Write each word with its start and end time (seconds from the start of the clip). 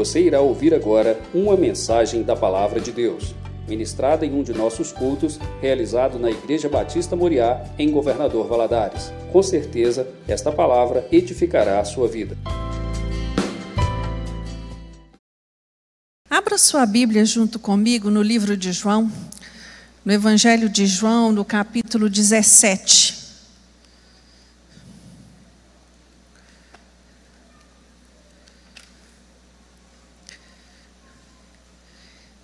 Você 0.00 0.22
irá 0.22 0.40
ouvir 0.40 0.72
agora 0.72 1.20
uma 1.34 1.54
mensagem 1.58 2.22
da 2.22 2.34
Palavra 2.34 2.80
de 2.80 2.90
Deus, 2.90 3.34
ministrada 3.68 4.24
em 4.24 4.32
um 4.32 4.42
de 4.42 4.54
nossos 4.54 4.92
cultos, 4.92 5.38
realizado 5.60 6.18
na 6.18 6.30
Igreja 6.30 6.70
Batista 6.70 7.14
Moriá, 7.14 7.62
em 7.78 7.90
Governador 7.90 8.48
Valadares. 8.48 9.12
Com 9.30 9.42
certeza, 9.42 10.08
esta 10.26 10.50
palavra 10.50 11.06
edificará 11.12 11.80
a 11.80 11.84
sua 11.84 12.08
vida. 12.08 12.34
Abra 16.30 16.56
sua 16.56 16.86
Bíblia 16.86 17.26
junto 17.26 17.58
comigo 17.58 18.08
no 18.08 18.22
livro 18.22 18.56
de 18.56 18.72
João, 18.72 19.12
no 20.02 20.12
Evangelho 20.14 20.70
de 20.70 20.86
João, 20.86 21.30
no 21.30 21.44
capítulo 21.44 22.08
17. 22.08 23.19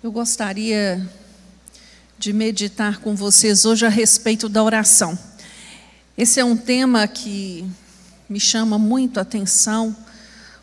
Eu 0.07 0.11
gostaria 0.13 1.05
de 2.17 2.31
meditar 2.31 3.01
com 3.01 3.13
vocês 3.13 3.65
hoje 3.65 3.85
a 3.85 3.89
respeito 3.89 4.47
da 4.47 4.63
oração. 4.63 5.19
Esse 6.17 6.39
é 6.39 6.45
um 6.45 6.55
tema 6.55 7.05
que 7.09 7.69
me 8.29 8.39
chama 8.39 8.79
muito 8.79 9.17
a 9.17 9.23
atenção. 9.23 9.93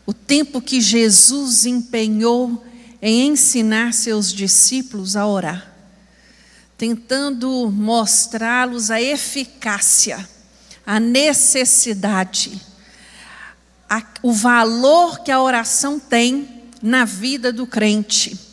O 0.03 0.11
tempo 0.11 0.59
que 0.59 0.81
Jesus 0.81 1.63
empenhou 1.67 2.65
em 2.99 3.27
ensinar 3.27 3.93
seus 3.93 4.33
discípulos 4.33 5.15
a 5.15 5.27
orar, 5.27 5.71
tentando 6.75 7.69
mostrá-los 7.69 8.89
a 8.89 8.99
eficácia, 8.99 10.27
a 10.83 10.99
necessidade, 10.99 12.59
a, 13.87 14.01
o 14.23 14.33
valor 14.33 15.19
que 15.19 15.29
a 15.29 15.39
oração 15.39 15.99
tem 15.99 16.63
na 16.81 17.05
vida 17.05 17.53
do 17.53 17.67
crente. 17.67 18.44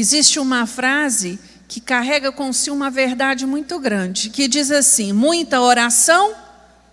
Existe 0.00 0.40
uma 0.40 0.66
frase 0.66 1.38
que 1.68 1.78
carrega 1.78 2.32
com 2.32 2.54
si 2.54 2.70
uma 2.70 2.88
verdade 2.88 3.44
muito 3.44 3.78
grande, 3.78 4.30
que 4.30 4.48
diz 4.48 4.70
assim: 4.70 5.12
muita 5.12 5.60
oração, 5.60 6.34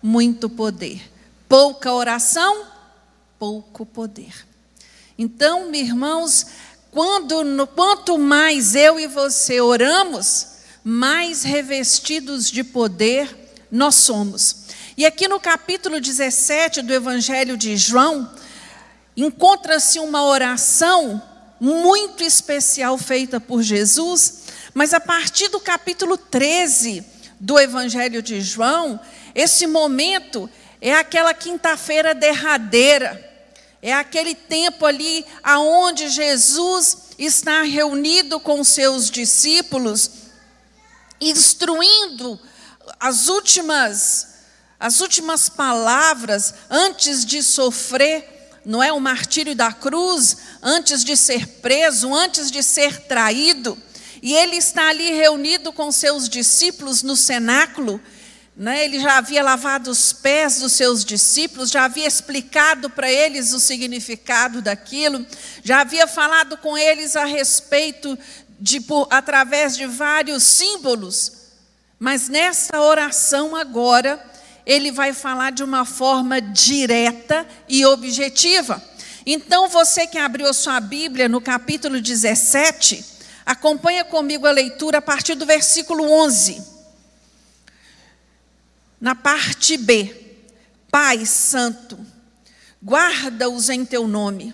muito 0.03 0.49
poder. 0.49 1.01
Pouca 1.47 1.93
oração, 1.93 2.65
pouco 3.39 3.85
poder. 3.85 4.45
Então, 5.17 5.71
meus 5.71 5.87
irmãos, 5.87 6.47
quando, 6.91 7.65
quanto 7.67 8.17
mais 8.17 8.75
eu 8.75 8.99
e 8.99 9.07
você 9.07 9.61
oramos, 9.61 10.47
mais 10.83 11.43
revestidos 11.43 12.51
de 12.51 12.61
poder 12.61 13.33
nós 13.71 13.95
somos. 13.95 14.65
E 14.97 15.05
aqui 15.05 15.29
no 15.29 15.39
capítulo 15.39 16.01
17 16.01 16.81
do 16.81 16.93
Evangelho 16.93 17.55
de 17.55 17.77
João, 17.77 18.29
encontra-se 19.15 19.97
uma 19.97 20.25
oração 20.25 21.23
muito 21.59 22.23
especial 22.23 22.97
feita 22.97 23.39
por 23.39 23.61
Jesus, 23.61 24.43
mas 24.73 24.93
a 24.93 24.99
partir 24.99 25.47
do 25.49 25.59
capítulo 25.59 26.17
13 26.17 27.03
do 27.39 27.59
Evangelho 27.59 28.21
de 28.21 28.41
João, 28.41 28.99
esse 29.33 29.67
momento 29.67 30.49
é 30.81 30.93
aquela 30.93 31.33
quinta-feira 31.33 32.13
derradeira, 32.13 33.23
é 33.81 33.93
aquele 33.93 34.35
tempo 34.35 34.85
ali 34.85 35.25
aonde 35.43 36.09
Jesus 36.09 37.09
está 37.17 37.63
reunido 37.63 38.39
com 38.39 38.63
seus 38.63 39.09
discípulos, 39.09 40.11
instruindo 41.19 42.39
as 42.99 43.27
últimas 43.27 44.35
as 44.79 45.01
últimas 45.01 45.49
palavras 45.49 46.53
antes 46.69 47.25
de 47.25 47.41
sofrer 47.41 48.36
não 48.67 48.83
é 48.83 48.91
o 48.91 48.99
martírio 48.99 49.55
da 49.55 49.71
cruz, 49.71 50.35
antes 50.61 51.01
de 51.01 51.15
ser 51.15 51.47
preso, 51.47 52.13
antes 52.13 52.51
de 52.51 52.61
ser 52.61 52.99
traído, 53.03 53.77
e 54.21 54.33
ele 54.33 54.57
está 54.57 54.89
ali 54.89 55.09
reunido 55.11 55.71
com 55.71 55.89
seus 55.89 56.27
discípulos 56.27 57.01
no 57.01 57.15
cenáculo, 57.15 58.01
né? 58.57 58.83
ele 58.83 58.99
já 58.99 59.19
havia 59.19 59.41
lavado 59.41 59.89
os 59.89 60.11
pés 60.11 60.59
dos 60.59 60.73
seus 60.73 61.05
discípulos, 61.05 61.71
já 61.71 61.85
havia 61.85 62.05
explicado 62.05 62.89
para 62.89 63.09
eles 63.09 63.53
o 63.53 63.59
significado 63.59 64.61
daquilo, 64.61 65.25
já 65.63 65.79
havia 65.79 66.05
falado 66.05 66.57
com 66.57 66.77
eles 66.77 67.15
a 67.15 67.23
respeito 67.23 68.19
de, 68.59 68.81
por, 68.81 69.07
através 69.09 69.77
de 69.77 69.85
vários 69.85 70.43
símbolos, 70.43 71.31
mas 71.97 72.27
nessa 72.27 72.81
oração 72.81 73.55
agora, 73.55 74.21
ele 74.67 74.91
vai 74.91 75.13
falar 75.13 75.53
de 75.53 75.63
uma 75.63 75.85
forma 75.85 76.41
direta 76.41 77.47
e 77.69 77.85
objetiva. 77.85 78.83
Então, 79.25 79.69
você 79.69 80.05
que 80.05 80.17
abriu 80.17 80.53
sua 80.53 80.81
Bíblia 80.81 81.29
no 81.29 81.39
capítulo 81.39 82.01
17, 82.01 83.03
acompanha 83.45 84.03
comigo 84.03 84.45
a 84.45 84.51
leitura 84.51 84.97
a 84.97 85.01
partir 85.01 85.35
do 85.35 85.45
versículo 85.45 86.11
11. 86.11 86.61
Na 88.99 89.15
parte 89.15 89.77
B, 89.77 90.13
Pai 90.91 91.25
Santo, 91.25 91.97
guarda-os 92.83 93.69
em 93.69 93.85
teu 93.85 94.05
nome, 94.05 94.53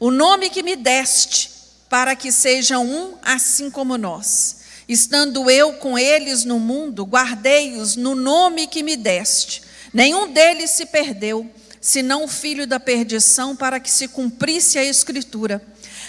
o 0.00 0.10
nome 0.10 0.50
que 0.50 0.64
me 0.64 0.74
deste, 0.74 1.52
para 1.88 2.16
que 2.16 2.32
sejam 2.32 2.84
um 2.84 3.16
assim 3.22 3.70
como 3.70 3.96
nós. 3.96 4.61
Estando 4.88 5.50
eu 5.50 5.74
com 5.74 5.98
eles 5.98 6.44
no 6.44 6.58
mundo, 6.58 7.04
guardei-os 7.04 7.96
no 7.96 8.14
nome 8.14 8.66
que 8.66 8.82
me 8.82 8.96
deste. 8.96 9.62
Nenhum 9.92 10.32
deles 10.32 10.70
se 10.70 10.86
perdeu, 10.86 11.48
senão 11.80 12.24
o 12.24 12.28
filho 12.28 12.66
da 12.66 12.80
perdição, 12.80 13.54
para 13.54 13.78
que 13.78 13.90
se 13.90 14.08
cumprisse 14.08 14.78
a 14.78 14.84
Escritura. 14.84 15.62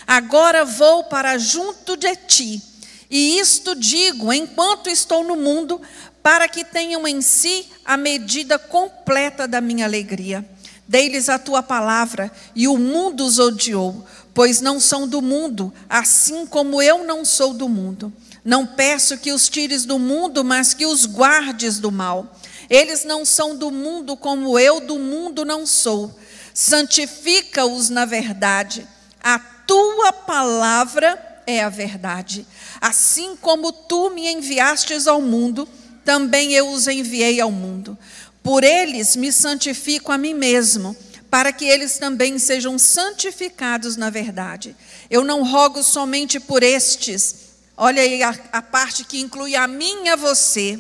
Agora 0.08 0.66
vou 0.66 1.04
para 1.04 1.38
junto 1.38 1.96
de 1.96 2.16
ti, 2.16 2.62
e 3.10 3.40
isto 3.40 3.76
digo 3.76 4.34
enquanto 4.34 4.90
estou 4.90 5.24
no 5.24 5.36
mundo, 5.36 5.82
para 6.22 6.48
que 6.48 6.64
tenham 6.64 7.08
em 7.08 7.22
si 7.22 7.68
a 7.86 7.98
medida 7.98 8.58
completa 8.58 9.48
da 9.48 9.62
minha 9.62 9.86
alegria. 9.86 10.44
Dei-lhes 10.88 11.30
a 11.30 11.38
tua 11.38 11.62
palavra, 11.62 12.32
e 12.56 12.68
o 12.68 12.78
mundo 12.78 13.26
os 13.26 13.40
odiou, 13.40 14.06
pois 14.34 14.62
não 14.62 14.80
são 14.80 15.08
do 15.08 15.22
mundo, 15.22 15.74
assim 15.90 16.46
como 16.46 16.82
eu 16.82 17.04
não 17.04 17.24
sou 17.24 17.54
do 17.54 17.70
mundo. 17.70 18.12
Não 18.44 18.66
peço 18.66 19.18
que 19.18 19.32
os 19.32 19.48
tires 19.48 19.86
do 19.86 19.98
mundo, 19.98 20.44
mas 20.44 20.74
que 20.74 20.86
os 20.86 21.06
guardes 21.06 21.80
do 21.80 21.92
mal. 21.92 22.38
Eles 22.70 23.06
não 23.06 23.24
são 23.24 23.56
do 23.56 23.72
mundo 23.72 24.18
como 24.18 24.60
eu 24.60 24.82
do 24.82 25.00
mundo 25.00 25.46
não 25.46 25.66
sou. 25.66 26.14
Santifica-os 26.54 27.90
na 27.90 28.06
verdade. 28.06 28.86
A 29.24 29.40
tua 29.40 30.12
palavra 30.12 31.42
é 31.48 31.64
a 31.64 31.70
verdade. 31.70 32.46
Assim 32.82 33.36
como 33.38 33.72
tu 33.72 34.10
me 34.10 34.28
enviastes 34.28 35.08
ao 35.08 35.22
mundo, 35.22 35.68
também 36.04 36.54
eu 36.54 36.70
os 36.70 36.88
enviei 36.88 37.40
ao 37.40 37.52
mundo. 37.52 37.98
Por 38.42 38.64
eles 38.64 39.16
me 39.16 39.32
santifico 39.32 40.12
a 40.12 40.18
mim 40.18 40.34
mesmo, 40.34 40.96
para 41.30 41.54
que 41.54 41.64
eles 41.64 41.98
também 41.98 42.38
sejam 42.38 42.78
santificados 42.78 43.96
na 43.96 44.10
verdade. 44.10 44.76
Eu 45.10 45.24
não 45.24 45.44
rogo 45.44 45.82
somente 45.82 46.42
por 46.42 46.62
estes 46.62 47.53
Olha 47.76 48.02
aí 48.04 48.22
a, 48.22 48.36
a 48.52 48.62
parte 48.62 49.04
que 49.04 49.20
inclui 49.20 49.56
a 49.56 49.68
mim 49.68 50.04
e 50.06 50.10
a 50.10 50.16
você, 50.16 50.80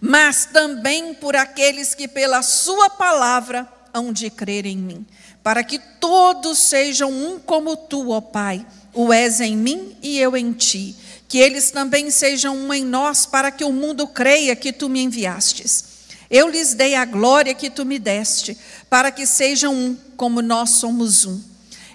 mas 0.00 0.46
também 0.46 1.14
por 1.14 1.36
aqueles 1.36 1.94
que 1.94 2.08
pela 2.08 2.42
Sua 2.42 2.90
palavra 2.90 3.66
hão 3.94 4.12
de 4.12 4.28
crer 4.28 4.66
em 4.66 4.76
mim, 4.76 5.06
para 5.42 5.62
que 5.62 5.78
todos 5.78 6.58
sejam 6.58 7.10
um 7.10 7.38
como 7.38 7.76
tu, 7.76 8.10
ó 8.10 8.20
Pai, 8.20 8.66
o 8.92 9.12
és 9.12 9.40
em 9.40 9.56
mim 9.56 9.96
e 10.02 10.18
eu 10.18 10.36
em 10.36 10.52
ti, 10.52 10.96
que 11.28 11.38
eles 11.38 11.70
também 11.70 12.10
sejam 12.10 12.56
um 12.56 12.74
em 12.74 12.84
nós, 12.84 13.24
para 13.24 13.52
que 13.52 13.64
o 13.64 13.72
mundo 13.72 14.06
creia 14.08 14.56
que 14.56 14.72
tu 14.72 14.88
me 14.88 15.00
enviastes. 15.02 15.96
Eu 16.28 16.48
lhes 16.48 16.74
dei 16.74 16.96
a 16.96 17.04
glória 17.04 17.54
que 17.54 17.70
tu 17.70 17.84
me 17.86 18.00
deste, 18.00 18.58
para 18.90 19.12
que 19.12 19.24
sejam 19.24 19.72
um, 19.72 19.96
como 20.16 20.42
nós 20.42 20.70
somos 20.70 21.24
um. 21.24 21.40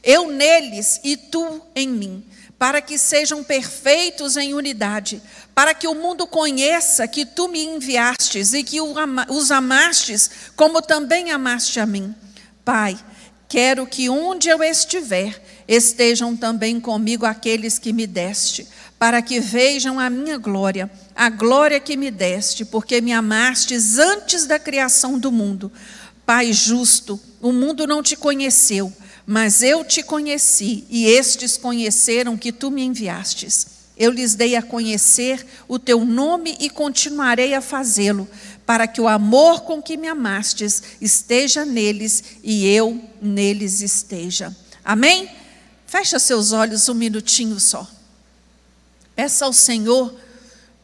Eu 0.02 0.32
neles 0.32 1.02
e 1.04 1.18
tu 1.18 1.62
em 1.76 1.90
mim 1.90 2.24
para 2.62 2.80
que 2.80 2.96
sejam 2.96 3.44
perfeitos 3.44 4.38
em 4.38 4.54
unidade, 4.54 5.20
para 5.56 5.74
que 5.74 5.88
o 5.88 5.96
mundo 5.96 6.28
conheça 6.28 7.08
que 7.08 7.26
tu 7.26 7.48
me 7.48 7.66
enviastes 7.66 8.54
e 8.54 8.64
que 8.64 8.78
os 8.80 9.50
amastes, 9.50 10.30
como 10.56 10.80
também 10.80 11.32
amaste 11.32 11.80
a 11.80 11.88
mim. 11.88 12.14
Pai, 12.64 13.00
quero 13.50 13.88
que 13.88 14.10
onde 14.10 14.48
eu 14.48 14.64
estiver, 14.64 15.42
estejam 15.68 16.38
também 16.38 16.80
comigo 16.80 17.26
aqueles 17.26 17.80
que 17.80 17.92
me 17.92 18.06
deste, 18.06 18.68
para 19.00 19.24
que 19.24 19.40
vejam 19.40 20.00
a 20.00 20.08
minha 20.08 20.38
glória, 20.38 20.88
a 21.16 21.32
glória 21.32 21.80
que 21.80 21.98
me 21.98 22.12
deste, 22.12 22.64
porque 22.64 23.02
me 23.02 23.12
amastes 23.12 23.98
antes 23.98 24.46
da 24.46 24.60
criação 24.60 25.18
do 25.18 25.32
mundo. 25.32 25.72
Pai 26.28 26.54
justo, 26.54 27.20
o 27.42 27.52
mundo 27.52 27.88
não 27.88 28.04
te 28.04 28.16
conheceu 28.16 28.94
mas 29.32 29.64
eu 29.64 29.86
te 29.86 30.04
conheci, 30.04 30.84
e 30.90 31.06
estes 31.06 31.56
conheceram 31.56 32.36
que 32.36 32.52
tu 32.52 32.70
me 32.70 32.84
enviastes. 32.84 33.66
Eu 33.96 34.12
lhes 34.12 34.36
dei 34.36 34.58
a 34.58 34.62
conhecer 34.62 35.48
o 35.70 35.80
teu 35.80 36.04
nome 36.04 36.58
e 36.60 36.70
continuarei 36.70 37.54
a 37.54 37.62
fazê-lo, 37.62 38.28
para 38.66 38.86
que 38.88 39.00
o 39.00 39.08
amor 39.08 39.62
com 39.62 39.82
que 39.82 39.96
me 39.96 40.10
amastes 40.10 40.84
esteja 41.00 41.64
neles 41.64 42.22
e 42.44 42.68
eu 42.68 43.02
neles 43.22 43.80
esteja. 43.80 44.54
Amém? 44.84 45.30
Fecha 45.88 46.20
seus 46.20 46.52
olhos 46.52 46.90
um 46.90 46.94
minutinho 46.94 47.58
só. 47.58 47.90
Peça 49.16 49.46
ao 49.46 49.54
Senhor 49.54 50.14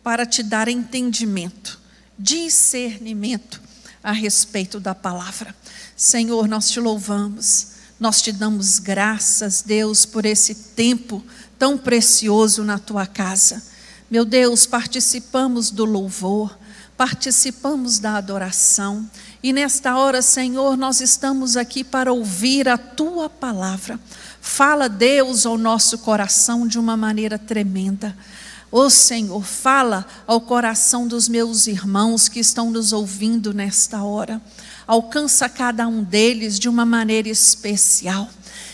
para 0.02 0.26
te 0.26 0.42
dar 0.42 0.70
entendimento, 0.70 1.78
discernimento 2.18 3.62
a 4.02 4.14
respeito 4.14 4.80
da 4.80 4.96
palavra. 4.96 5.54
Senhor, 5.98 6.48
nós 6.48 6.70
te 6.70 6.80
louvamos, 6.80 7.76
nós 8.00 8.22
te 8.22 8.32
damos 8.32 8.80
graças, 8.80 9.64
Deus, 9.66 10.06
por 10.06 10.26
esse 10.26 10.54
tempo 10.54 11.24
tão 11.58 11.78
precioso 11.78 12.64
na 12.64 12.78
tua 12.78 13.08
casa. 13.08 13.64
Meu 14.10 14.24
Deus, 14.24 14.66
participamos 14.66 15.72
do 15.72 15.84
louvor, 15.84 16.58
participamos 16.96 18.00
da 18.00 18.16
adoração. 18.16 19.10
E 19.42 19.52
nesta 19.52 19.98
hora, 19.98 20.22
Senhor, 20.22 20.78
nós 20.78 21.02
estamos 21.02 21.58
aqui 21.58 21.84
para 21.84 22.14
ouvir 22.14 22.70
a 22.70 22.78
tua 22.78 23.30
palavra. 23.30 24.00
Fala, 24.40 24.88
Deus, 24.88 25.46
ao 25.46 25.58
nosso 25.58 25.98
coração 25.98 26.68
de 26.68 26.80
uma 26.80 26.96
maneira 26.96 27.38
tremenda. 27.38 28.16
Ô 28.72 28.82
oh, 28.82 28.90
Senhor, 28.90 29.44
fala 29.44 30.06
ao 30.26 30.42
coração 30.42 31.08
dos 31.08 31.28
meus 31.28 31.68
irmãos 31.68 32.28
que 32.28 32.40
estão 32.40 32.70
nos 32.70 32.94
ouvindo 32.94 33.54
nesta 33.54 34.04
hora. 34.04 34.42
Alcança 34.88 35.50
cada 35.50 35.88
um 35.88 36.02
deles 36.02 36.58
de 36.58 36.70
uma 36.70 36.86
maneira 36.86 37.28
especial. 37.28 38.30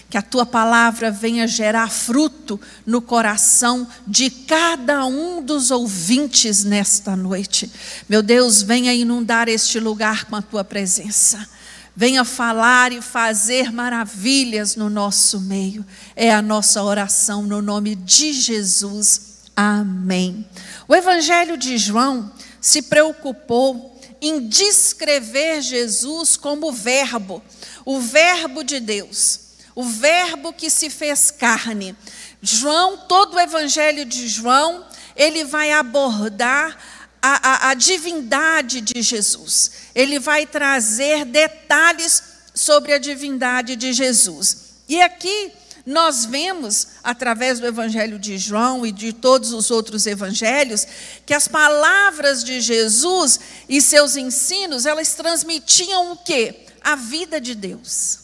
Que 0.09 0.17
a 0.17 0.21
tua 0.21 0.45
palavra 0.45 1.09
venha 1.09 1.47
gerar 1.47 1.89
fruto 1.89 2.61
no 2.85 3.01
coração 3.01 3.87
de 4.05 4.29
cada 4.29 5.05
um 5.05 5.41
dos 5.41 5.71
ouvintes 5.71 6.63
nesta 6.63 7.15
noite. 7.15 7.71
Meu 8.07 8.21
Deus, 8.21 8.61
venha 8.61 8.93
inundar 8.93 9.49
este 9.49 9.79
lugar 9.79 10.25
com 10.25 10.35
a 10.35 10.41
tua 10.41 10.63
presença. 10.63 11.49
Venha 11.95 12.23
falar 12.23 12.91
e 12.91 13.01
fazer 13.01 13.71
maravilhas 13.71 14.75
no 14.75 14.89
nosso 14.89 15.39
meio. 15.39 15.83
É 16.15 16.31
a 16.31 16.41
nossa 16.43 16.83
oração 16.83 17.43
no 17.43 17.61
nome 17.61 17.95
de 17.95 18.33
Jesus. 18.33 19.33
Amém. 19.55 20.45
O 20.87 20.95
Evangelho 20.95 21.57
de 21.57 21.77
João 21.77 22.31
se 22.59 22.81
preocupou 22.83 23.92
em 24.23 24.47
descrever 24.47 25.61
Jesus 25.61 26.37
como 26.37 26.71
Verbo, 26.71 27.43
o 27.83 27.99
Verbo 27.99 28.63
de 28.63 28.79
Deus, 28.79 29.39
o 29.75 29.83
Verbo 29.83 30.53
que 30.53 30.69
se 30.69 30.89
fez 30.89 31.29
carne. 31.29 31.93
João, 32.41 32.97
todo 32.97 33.35
o 33.35 33.39
Evangelho 33.39 34.05
de 34.05 34.29
João, 34.29 34.85
ele 35.13 35.43
vai 35.43 35.73
abordar 35.73 36.77
a, 37.21 37.67
a, 37.67 37.69
a 37.71 37.73
divindade 37.73 38.79
de 38.79 39.01
Jesus, 39.01 39.71
ele 39.93 40.19
vai 40.19 40.45
trazer 40.45 41.25
detalhes 41.25 42.23
sobre 42.55 42.93
a 42.93 42.97
divindade 42.97 43.75
de 43.75 43.91
Jesus. 43.91 44.73
E 44.87 45.01
aqui 45.01 45.51
nós 45.85 46.23
vemos, 46.23 46.87
através 47.03 47.59
do 47.59 47.67
Evangelho 47.67 48.17
de 48.17 48.37
João 48.37 48.85
e 48.85 48.91
de 48.91 49.11
todos 49.11 49.51
os 49.51 49.69
outros 49.69 50.05
evangelhos, 50.07 50.87
que 51.25 51.33
as 51.33 51.47
palavras 51.47 52.41
de 52.43 52.61
Jesus 52.61 53.39
e 53.67 53.81
seus 53.81 54.15
ensinos, 54.15 54.85
elas 54.85 55.13
transmitiam 55.13 56.13
o 56.13 56.17
quê? 56.17 56.67
A 56.81 56.95
vida 56.95 57.39
de 57.39 57.53
Deus. 57.53 58.19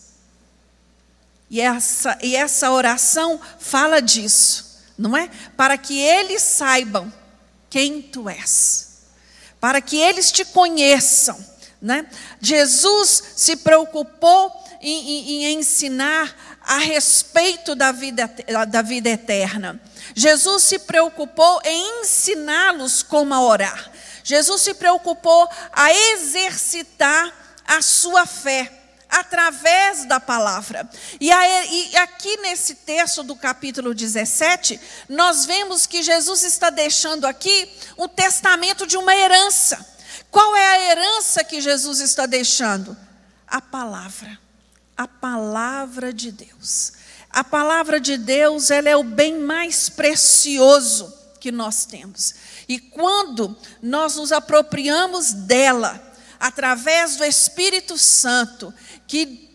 E 1.50 1.60
essa, 1.60 2.18
e 2.22 2.36
essa 2.36 2.72
oração 2.72 3.40
fala 3.60 4.02
disso, 4.02 4.84
não 4.98 5.18
é? 5.18 5.30
Para 5.58 5.78
que 5.78 6.00
eles 6.00 6.42
saibam 6.42 7.12
quem 7.70 8.02
tu 8.02 8.30
és, 8.30 9.00
para 9.60 9.82
que 9.82 9.98
eles 9.98 10.32
te 10.32 10.46
conheçam. 10.46 11.38
Né? 11.82 12.06
Jesus 12.42 13.24
se 13.36 13.56
preocupou 13.58 14.52
em, 14.82 14.92
em, 14.92 15.46
em 15.46 15.60
ensinar 15.60 16.59
a 16.70 16.78
respeito 16.78 17.74
da 17.74 17.92
vida, 17.92 18.30
da 18.68 18.84
vida 18.84 19.10
eterna. 19.10 19.82
Jesus 20.14 20.66
se 20.66 20.78
preocupou 20.78 21.60
em 21.66 22.02
ensiná-los 22.02 23.02
como 23.02 23.34
orar. 23.34 23.92
Jesus 24.24 24.62
se 24.62 24.76
preocupou 24.76 25.50
a 25.74 25.92
exercitar 25.92 27.34
a 27.66 27.82
sua 27.82 28.28
fé 28.28 28.72
através 29.10 30.06
da 30.06 30.20
palavra. 30.20 30.88
E, 31.20 31.32
e, 31.32 31.98
aqui 31.98 32.38
nesse 32.38 32.76
texto 32.76 33.24
do 33.24 33.36
capítulo 33.36 33.92
17, 33.96 34.80
nós 35.10 35.48
vemos 35.48 35.88
que 35.88 36.04
Jesus 36.04 36.44
está 36.44 36.70
deixando 36.70 37.26
aqui 37.26 37.68
o 37.98 38.08
testamento 38.08 38.86
de 38.86 38.96
uma 38.96 39.16
herança. 39.16 39.84
Qual 40.30 40.56
é 40.56 40.68
a 40.68 40.82
herança 40.92 41.44
que 41.44 41.60
Jesus 41.62 42.00
está 42.00 42.28
deixando? 42.28 42.96
A 43.48 43.60
palavra 43.60 44.49
a 45.00 45.08
palavra 45.08 46.12
de 46.12 46.30
Deus. 46.30 46.92
A 47.30 47.42
palavra 47.42 48.02
de 48.02 48.18
Deus, 48.18 48.70
ela 48.70 48.90
é 48.90 48.98
o 48.98 49.04
bem 49.04 49.40
mais 49.40 49.88
precioso 49.88 51.18
que 51.40 51.54
nós 51.54 51.86
temos. 51.86 52.36
E 52.68 52.78
quando 52.78 53.56
nós 53.82 54.18
nos 54.18 54.34
apropriamos 54.34 55.32
dela, 55.32 55.98
através 56.38 57.16
do 57.16 57.24
Espírito 57.24 57.98
Santo, 57.98 58.74
que 59.08 59.50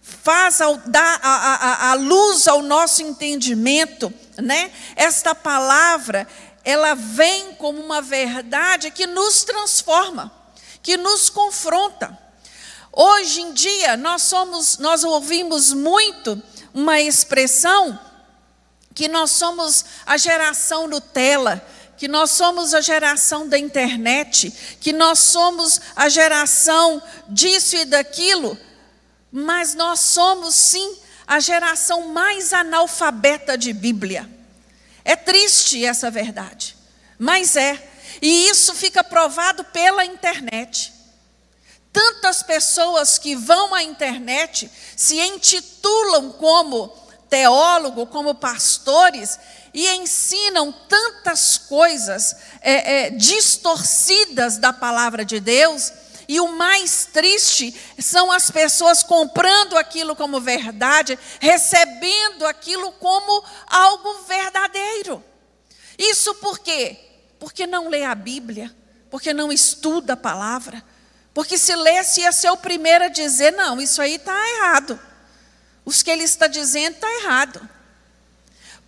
faz 0.00 0.60
ao, 0.60 0.76
dá 0.76 1.18
a, 1.24 1.28
a, 1.28 1.90
a 1.90 1.94
luz 1.94 2.46
ao 2.46 2.62
nosso 2.62 3.02
entendimento, 3.02 4.14
né? 4.36 4.70
Esta 4.94 5.34
palavra, 5.34 6.24
ela 6.64 6.94
vem 6.94 7.52
como 7.54 7.82
uma 7.82 8.00
verdade 8.00 8.92
que 8.92 9.08
nos 9.08 9.42
transforma, 9.42 10.32
que 10.80 10.96
nos 10.96 11.28
confronta. 11.28 12.27
Hoje 12.92 13.40
em 13.40 13.52
dia 13.52 13.96
nós 13.96 14.22
somos, 14.22 14.78
nós 14.78 15.04
ouvimos 15.04 15.72
muito 15.72 16.42
uma 16.72 17.00
expressão 17.00 17.98
que 18.94 19.06
nós 19.08 19.30
somos 19.30 19.84
a 20.04 20.16
geração 20.16 20.88
Nutella, 20.88 21.64
que 21.96 22.08
nós 22.08 22.32
somos 22.32 22.74
a 22.74 22.80
geração 22.80 23.48
da 23.48 23.58
internet, 23.58 24.52
que 24.80 24.92
nós 24.92 25.20
somos 25.20 25.80
a 25.94 26.08
geração 26.08 27.00
disso 27.28 27.76
e 27.76 27.84
daquilo, 27.84 28.58
mas 29.30 29.74
nós 29.74 30.00
somos 30.00 30.54
sim 30.54 30.96
a 31.26 31.38
geração 31.38 32.08
mais 32.08 32.52
analfabeta 32.52 33.56
de 33.56 33.72
Bíblia. 33.72 34.28
É 35.04 35.14
triste 35.14 35.84
essa 35.84 36.10
verdade, 36.10 36.76
mas 37.18 37.54
é. 37.54 37.90
E 38.20 38.48
isso 38.48 38.74
fica 38.74 39.04
provado 39.04 39.62
pela 39.64 40.04
internet 40.04 40.97
tantas 41.98 42.44
pessoas 42.44 43.18
que 43.18 43.34
vão 43.34 43.74
à 43.74 43.82
internet, 43.82 44.70
se 44.96 45.18
intitulam 45.18 46.30
como 46.30 46.96
teólogo, 47.28 48.06
como 48.06 48.36
pastores, 48.36 49.36
e 49.74 49.84
ensinam 49.96 50.70
tantas 50.88 51.58
coisas 51.58 52.36
é, 52.60 53.06
é, 53.06 53.10
distorcidas 53.10 54.58
da 54.58 54.72
palavra 54.72 55.24
de 55.24 55.40
Deus, 55.40 55.92
e 56.28 56.38
o 56.38 56.46
mais 56.46 57.06
triste 57.06 57.74
são 57.98 58.30
as 58.30 58.48
pessoas 58.48 59.02
comprando 59.02 59.76
aquilo 59.76 60.14
como 60.14 60.40
verdade, 60.40 61.18
recebendo 61.40 62.46
aquilo 62.46 62.92
como 62.92 63.42
algo 63.66 64.22
verdadeiro. 64.22 65.24
Isso 65.98 66.32
por 66.36 66.60
quê? 66.60 66.96
Porque 67.40 67.66
não 67.66 67.88
lê 67.88 68.04
a 68.04 68.14
Bíblia, 68.14 68.72
porque 69.10 69.32
não 69.34 69.50
estuda 69.50 70.12
a 70.12 70.16
palavra, 70.16 70.84
porque 71.38 71.56
se 71.56 71.72
lesse, 71.76 72.22
ia 72.22 72.32
ser 72.32 72.50
o 72.50 72.56
primeiro 72.56 73.04
a 73.04 73.08
dizer: 73.08 73.52
não, 73.52 73.80
isso 73.80 74.02
aí 74.02 74.16
está 74.16 74.34
errado. 74.56 74.98
Os 75.84 76.02
que 76.02 76.10
ele 76.10 76.24
está 76.24 76.48
dizendo 76.48 76.96
está 76.96 77.08
errado. 77.22 77.60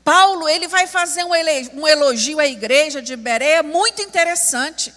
Paulo, 0.02 0.48
ele 0.48 0.66
vai 0.66 0.88
fazer 0.88 1.22
um 1.22 1.86
elogio 1.86 2.40
à 2.40 2.46
igreja 2.48 3.00
de 3.00 3.14
Bereia 3.14 3.62
muito 3.62 4.02
interessante. 4.02 4.92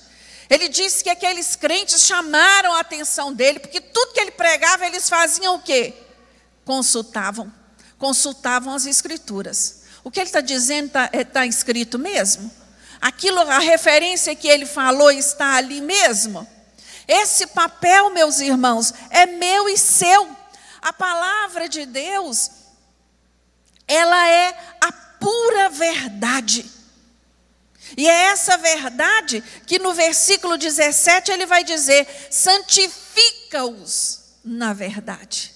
Ele 0.49 0.67
disse 0.67 1.03
que 1.03 1.11
aqueles 1.11 1.55
crentes 1.55 2.01
chamaram 2.01 2.73
a 2.73 2.79
atenção 2.79 3.31
dele, 3.31 3.59
porque 3.59 3.79
tudo 3.79 4.13
que 4.13 4.19
ele 4.19 4.31
pregava, 4.31 4.87
eles 4.87 5.07
faziam 5.07 5.53
o 5.53 5.61
quê? 5.61 5.93
Consultavam. 6.65 7.53
Consultavam 7.99 8.73
as 8.73 8.87
escrituras. 8.87 9.83
O 10.03 10.09
que 10.09 10.19
ele 10.19 10.27
está 10.27 10.41
dizendo 10.41 10.87
está 10.87 11.07
é, 11.11 11.23
tá 11.23 11.45
escrito 11.45 11.99
mesmo? 11.99 12.51
Aquilo, 12.99 13.41
a 13.41 13.59
referência 13.59 14.35
que 14.35 14.47
ele 14.47 14.65
falou 14.65 15.11
está 15.11 15.53
ali 15.53 15.81
mesmo? 15.81 16.51
Esse 17.07 17.47
papel, 17.47 18.09
meus 18.11 18.39
irmãos, 18.39 18.93
é 19.09 19.25
meu 19.25 19.67
e 19.69 19.77
seu. 19.77 20.29
A 20.81 20.91
palavra 20.93 21.69
de 21.69 21.85
Deus, 21.85 22.51
ela 23.87 24.27
é 24.29 24.57
a 24.81 24.91
pura 24.91 25.69
verdade. 25.69 26.69
E 27.95 28.07
é 28.07 28.25
essa 28.25 28.57
verdade 28.57 29.43
que 29.65 29.77
no 29.79 29.93
versículo 29.93 30.57
17 30.57 31.31
ele 31.31 31.45
vai 31.45 31.63
dizer: 31.63 32.07
santifica-os 32.29 34.23
na 34.43 34.73
verdade. 34.73 35.53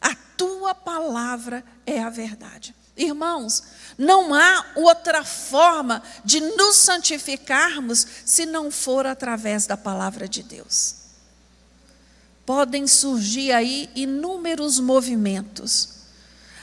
A 0.00 0.14
tua 0.36 0.74
palavra 0.74 1.64
é 1.84 2.02
a 2.02 2.10
verdade. 2.10 2.74
Irmãos, 2.96 3.62
não 3.98 4.34
há 4.34 4.64
outra 4.74 5.24
forma 5.24 6.02
de 6.24 6.40
nos 6.40 6.76
santificarmos 6.76 8.06
se 8.24 8.44
não 8.44 8.70
for 8.70 9.06
através 9.06 9.66
da 9.66 9.76
palavra 9.76 10.28
de 10.28 10.42
Deus. 10.42 10.96
Podem 12.44 12.86
surgir 12.86 13.52
aí 13.52 13.90
inúmeros 13.94 14.78
movimentos. 14.78 15.96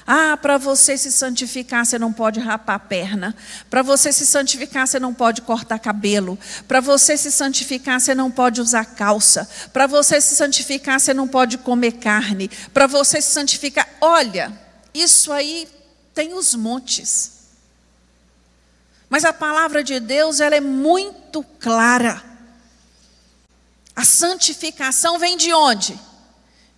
Ah, 0.05 0.37
para 0.37 0.57
você 0.57 0.97
se 0.97 1.11
santificar, 1.11 1.85
você 1.85 1.97
não 1.97 2.11
pode 2.11 2.39
rapar 2.39 2.75
a 2.75 2.79
perna. 2.79 3.35
Para 3.69 3.81
você 3.81 4.11
se 4.11 4.25
santificar, 4.25 4.85
você 4.85 4.99
não 4.99 5.13
pode 5.13 5.41
cortar 5.41 5.79
cabelo. 5.79 6.37
Para 6.67 6.81
você 6.81 7.17
se 7.17 7.31
santificar, 7.31 7.99
você 7.99 8.13
não 8.13 8.29
pode 8.29 8.59
usar 8.61 8.85
calça. 8.85 9.49
Para 9.71 9.87
você 9.87 10.19
se 10.19 10.35
santificar, 10.35 10.99
você 10.99 11.13
não 11.13 11.27
pode 11.27 11.57
comer 11.57 11.93
carne. 11.93 12.49
Para 12.73 12.85
você 12.85 13.21
se 13.21 13.31
santificar, 13.31 13.87
olha, 14.01 14.51
isso 14.93 15.31
aí 15.31 15.67
tem 16.13 16.33
os 16.33 16.55
montes. 16.55 17.31
Mas 19.09 19.25
a 19.25 19.33
palavra 19.33 19.83
de 19.83 19.99
Deus, 19.99 20.39
ela 20.39 20.55
é 20.55 20.61
muito 20.61 21.43
clara. 21.59 22.23
A 23.95 24.03
santificação 24.03 25.19
vem 25.19 25.37
de 25.37 25.53
onde? 25.53 25.99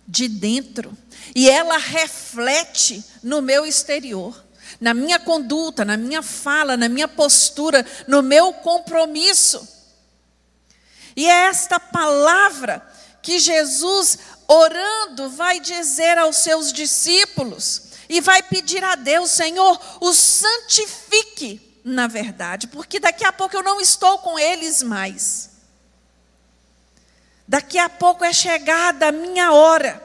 De 0.06 0.28
dentro 0.28 0.96
e 1.34 1.48
ela 1.48 1.76
reflete 1.78 3.04
no 3.22 3.42
meu 3.42 3.66
exterior, 3.66 4.42
na 4.80 4.94
minha 4.94 5.18
conduta, 5.18 5.84
na 5.84 5.96
minha 5.96 6.22
fala, 6.22 6.76
na 6.76 6.88
minha 6.88 7.08
postura, 7.08 7.84
no 8.06 8.22
meu 8.22 8.52
compromisso. 8.54 9.66
E 11.14 11.26
é 11.26 11.46
esta 11.46 11.80
palavra 11.80 12.86
que 13.22 13.38
Jesus, 13.38 14.18
orando, 14.46 15.30
vai 15.30 15.60
dizer 15.60 16.18
aos 16.18 16.36
seus 16.36 16.72
discípulos 16.72 17.85
e 18.08 18.20
vai 18.20 18.42
pedir 18.42 18.82
a 18.84 18.94
Deus, 18.94 19.30
Senhor, 19.30 19.80
o 20.00 20.12
santifique 20.12 21.66
na 21.88 22.08
verdade, 22.08 22.66
porque 22.66 22.98
daqui 22.98 23.24
a 23.24 23.32
pouco 23.32 23.56
eu 23.56 23.62
não 23.62 23.80
estou 23.80 24.18
com 24.18 24.36
eles 24.36 24.82
mais. 24.82 25.50
Daqui 27.46 27.78
a 27.78 27.88
pouco 27.88 28.24
é 28.24 28.32
chegada 28.32 29.06
a 29.06 29.12
minha 29.12 29.52
hora. 29.52 30.02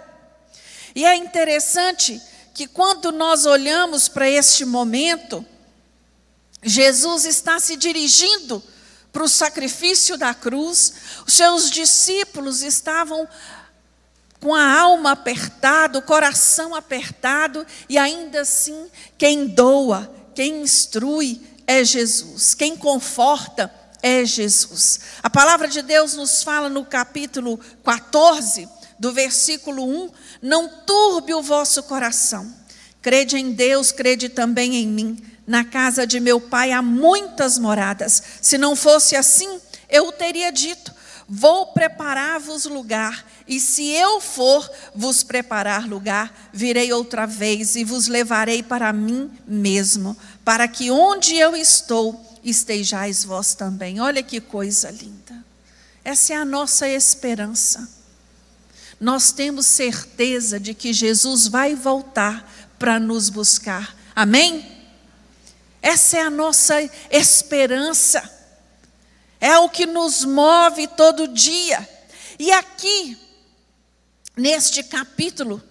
E 0.94 1.04
é 1.04 1.16
interessante 1.16 2.22
que 2.54 2.68
quando 2.68 3.12
nós 3.12 3.48
olhamos 3.48 4.08
para 4.08 4.30
este 4.30 4.64
momento, 4.64 5.44
Jesus 6.62 7.26
está 7.26 7.60
se 7.60 7.76
dirigindo 7.76 8.62
para 9.12 9.24
o 9.24 9.28
sacrifício 9.28 10.20
da 10.20 10.36
cruz, 10.36 10.94
os 11.26 11.34
seus 11.34 11.72
discípulos 11.72 12.62
estavam 12.62 13.28
com 14.42 14.56
a 14.56 14.80
alma 14.80 15.12
apertada, 15.12 16.00
o 16.00 16.02
coração 16.02 16.74
apertado, 16.74 17.66
e 17.88 17.98
ainda 17.98 18.42
assim, 18.42 18.88
quem 19.18 19.46
doa, 19.46 20.12
quem 20.34 20.64
instrui 20.64 21.40
é 21.68 21.84
Jesus, 21.84 22.56
quem 22.56 22.76
conforta 22.76 23.72
é 24.02 24.26
Jesus. 24.26 25.00
A 25.22 25.30
palavra 25.30 25.68
de 25.68 25.84
Deus 25.84 26.16
nos 26.16 26.42
fala 26.42 26.68
no 26.68 26.84
capítulo 26.84 27.60
14 27.84 28.68
do 28.98 29.14
versículo 29.14 29.88
1, 30.06 30.10
não 30.42 30.68
turbe 30.86 31.34
o 31.34 31.42
vosso 31.42 31.84
coração. 31.84 32.52
Crede 33.02 33.38
em 33.38 33.52
Deus, 33.52 33.92
crede 33.92 34.28
também 34.28 34.76
em 34.76 34.88
mim. 34.88 35.18
Na 35.46 35.64
casa 35.64 36.06
de 36.06 36.20
meu 36.20 36.40
pai 36.40 36.72
há 36.72 36.82
muitas 36.82 37.58
moradas. 37.58 38.22
Se 38.42 38.58
não 38.58 38.76
fosse 38.76 39.16
assim, 39.16 39.60
eu 39.90 40.08
o 40.08 40.12
teria 40.12 40.52
dito: 40.52 40.94
Vou 41.28 41.68
preparar-vos 41.68 42.66
lugar, 42.66 43.26
e 43.52 43.60
se 43.60 43.88
eu 43.90 44.20
for 44.20 44.68
vos 44.96 45.22
preparar 45.22 45.88
lugar, 45.88 46.50
virei 46.52 46.92
outra 46.92 47.28
vez 47.28 47.76
e 47.76 47.84
vos 47.84 48.08
levarei 48.08 48.64
para 48.64 48.92
mim 48.92 49.30
mesmo, 49.46 50.18
para 50.44 50.68
que 50.68 50.90
onde 50.90 51.36
eu 51.36 51.56
estou 51.56 52.40
estejais 52.44 53.24
vós 53.24 53.54
também. 53.54 54.00
Olha 54.00 54.24
que 54.24 54.42
coisa 54.42 54.90
linda. 54.90 55.46
Essa 56.04 56.34
é 56.34 56.36
a 56.38 56.46
nossa 56.46 56.88
esperança 56.88 58.02
nós 59.02 59.32
temos 59.32 59.66
certeza 59.66 60.60
de 60.60 60.76
que 60.76 60.94
Jesus 60.94 61.48
vai 61.48 61.74
voltar 61.74 62.48
para 62.78 63.00
nos 63.00 63.30
buscar. 63.30 63.98
Amém? 64.16 64.64
Essa 65.82 66.18
é 66.18 66.22
a 66.22 66.30
nossa 66.30 66.80
esperança. 67.10 68.22
É 69.40 69.58
o 69.58 69.68
que 69.68 69.88
nos 69.88 70.24
move 70.24 70.86
todo 70.90 71.28
dia. 71.28 71.90
E 72.38 72.52
aqui, 72.52 73.18
neste 74.36 74.84
capítulo 74.84 75.62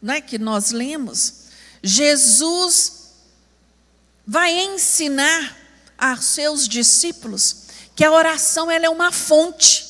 né, 0.00 0.20
que 0.20 0.38
nós 0.38 0.70
lemos, 0.70 1.44
Jesus 1.82 3.12
vai 4.26 4.52
ensinar 4.52 5.56
aos 5.98 6.24
seus 6.24 6.68
discípulos 6.68 7.64
que 7.94 8.04
a 8.04 8.12
oração 8.12 8.70
ela 8.70 8.86
é 8.86 8.88
uma 8.88 9.12
fonte. 9.12 9.86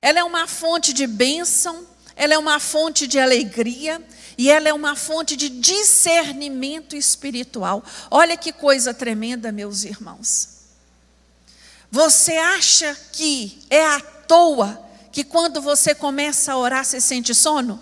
Ela 0.00 0.20
é 0.20 0.24
uma 0.24 0.46
fonte 0.46 0.92
de 0.92 1.06
bênção, 1.06 1.86
ela 2.16 2.34
é 2.34 2.38
uma 2.38 2.58
fonte 2.60 3.06
de 3.06 3.18
alegria 3.18 4.02
e 4.36 4.50
ela 4.50 4.68
é 4.68 4.72
uma 4.72 4.96
fonte 4.96 5.36
de 5.36 5.48
discernimento 5.48 6.96
espiritual. 6.96 7.84
Olha 8.10 8.36
que 8.36 8.52
coisa 8.52 8.92
tremenda, 8.92 9.52
meus 9.52 9.84
irmãos. 9.84 10.48
Você 11.90 12.32
acha 12.36 12.96
que 13.12 13.60
é 13.70 13.84
à 13.84 14.00
toa 14.00 14.83
que 15.14 15.22
quando 15.22 15.62
você 15.62 15.94
começa 15.94 16.52
a 16.52 16.56
orar 16.56 16.84
você 16.84 17.00
sente 17.00 17.32
sono? 17.32 17.80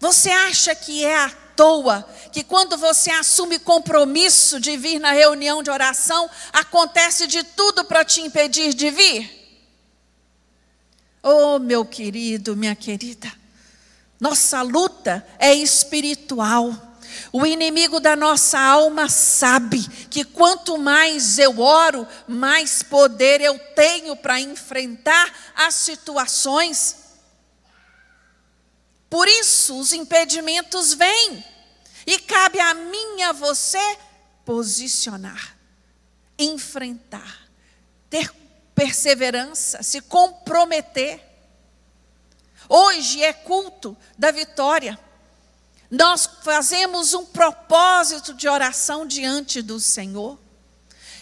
Você 0.00 0.30
acha 0.30 0.74
que 0.74 1.04
é 1.04 1.16
à 1.16 1.30
toa 1.30 2.02
que 2.32 2.42
quando 2.42 2.76
você 2.76 3.08
assume 3.12 3.60
compromisso 3.60 4.58
de 4.58 4.76
vir 4.76 4.98
na 4.98 5.12
reunião 5.12 5.62
de 5.62 5.70
oração, 5.70 6.28
acontece 6.52 7.28
de 7.28 7.44
tudo 7.44 7.84
para 7.84 8.04
te 8.04 8.20
impedir 8.20 8.74
de 8.74 8.90
vir? 8.90 9.62
Oh, 11.22 11.60
meu 11.60 11.84
querido, 11.84 12.56
minha 12.56 12.74
querida, 12.74 13.32
nossa 14.18 14.60
luta 14.60 15.24
é 15.38 15.54
espiritual. 15.54 16.74
O 17.32 17.46
inimigo 17.46 17.98
da 17.98 18.14
nossa 18.14 18.60
alma 18.60 19.08
sabe 19.08 19.82
que 20.10 20.22
quanto 20.22 20.76
mais 20.76 21.38
eu 21.38 21.60
oro, 21.60 22.06
mais 22.28 22.82
poder 22.82 23.40
eu 23.40 23.58
tenho 23.74 24.14
para 24.14 24.38
enfrentar 24.38 25.34
as 25.56 25.74
situações. 25.76 26.96
Por 29.08 29.26
isso, 29.26 29.78
os 29.78 29.94
impedimentos 29.94 30.92
vêm. 30.92 31.42
E 32.06 32.18
cabe 32.18 32.60
a 32.60 32.74
mim 32.74 33.18
e 33.18 33.22
a 33.22 33.32
você 33.32 33.98
posicionar, 34.44 35.56
enfrentar, 36.38 37.48
ter 38.10 38.30
perseverança, 38.74 39.82
se 39.82 40.02
comprometer. 40.02 41.22
Hoje 42.68 43.22
é 43.22 43.32
culto 43.32 43.96
da 44.18 44.30
vitória. 44.30 44.98
Nós 45.92 46.26
fazemos 46.40 47.12
um 47.12 47.26
propósito 47.26 48.32
de 48.32 48.48
oração 48.48 49.06
diante 49.06 49.60
do 49.60 49.78
Senhor. 49.78 50.38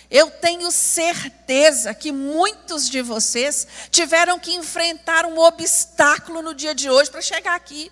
Eu 0.08 0.30
tenho 0.30 0.70
certeza 0.70 1.92
que 1.92 2.12
muitos 2.12 2.88
de 2.88 3.02
vocês 3.02 3.66
tiveram 3.90 4.38
que 4.38 4.54
enfrentar 4.54 5.26
um 5.26 5.40
obstáculo 5.40 6.40
no 6.40 6.54
dia 6.54 6.72
de 6.72 6.88
hoje 6.88 7.10
para 7.10 7.20
chegar 7.20 7.56
aqui. 7.56 7.90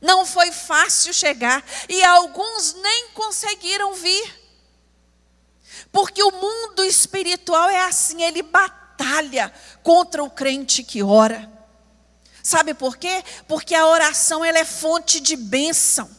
Não 0.00 0.26
foi 0.26 0.50
fácil 0.50 1.14
chegar 1.14 1.64
e 1.88 2.02
alguns 2.02 2.74
nem 2.74 3.10
conseguiram 3.10 3.94
vir. 3.94 4.34
Porque 5.92 6.24
o 6.24 6.32
mundo 6.32 6.82
espiritual 6.82 7.70
é 7.70 7.84
assim, 7.84 8.20
ele 8.24 8.42
batalha 8.42 9.52
contra 9.84 10.24
o 10.24 10.30
crente 10.30 10.82
que 10.82 11.04
ora. 11.04 11.48
Sabe 12.42 12.74
por 12.74 12.96
quê? 12.96 13.22
Porque 13.46 13.74
a 13.74 13.86
oração 13.86 14.44
ela 14.44 14.58
é 14.58 14.64
fonte 14.64 15.20
de 15.20 15.36
bênção. 15.36 16.10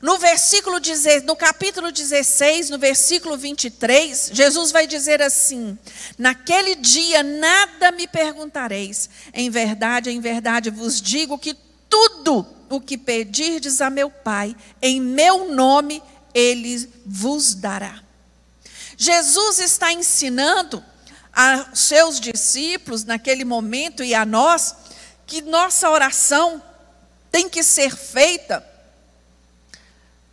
No 0.00 0.18
versículo 0.18 0.76
no 1.24 1.34
capítulo 1.34 1.90
16, 1.90 2.68
no 2.68 2.78
versículo 2.78 3.38
23, 3.38 4.30
Jesus 4.34 4.70
vai 4.70 4.86
dizer 4.86 5.22
assim: 5.22 5.78
Naquele 6.18 6.74
dia 6.74 7.22
nada 7.22 7.90
me 7.90 8.06
perguntareis. 8.06 9.08
Em 9.32 9.48
verdade, 9.48 10.10
em 10.10 10.20
verdade 10.20 10.68
vos 10.68 11.00
digo 11.00 11.38
que 11.38 11.56
tudo 11.88 12.46
o 12.68 12.80
que 12.80 12.98
pedirdes 12.98 13.80
a 13.80 13.88
meu 13.88 14.10
Pai, 14.10 14.54
em 14.82 15.00
meu 15.00 15.50
nome, 15.54 16.02
ele 16.34 16.86
vos 17.06 17.54
dará. 17.54 18.02
Jesus 18.96 19.58
está 19.58 19.92
ensinando 19.92 20.84
a 21.32 21.74
seus 21.74 22.20
discípulos 22.20 23.04
naquele 23.04 23.44
momento 23.44 24.04
e 24.04 24.14
a 24.14 24.24
nós 24.24 24.74
que 25.26 25.42
nossa 25.42 25.90
oração 25.90 26.62
tem 27.30 27.48
que 27.48 27.62
ser 27.62 27.94
feita 27.94 28.64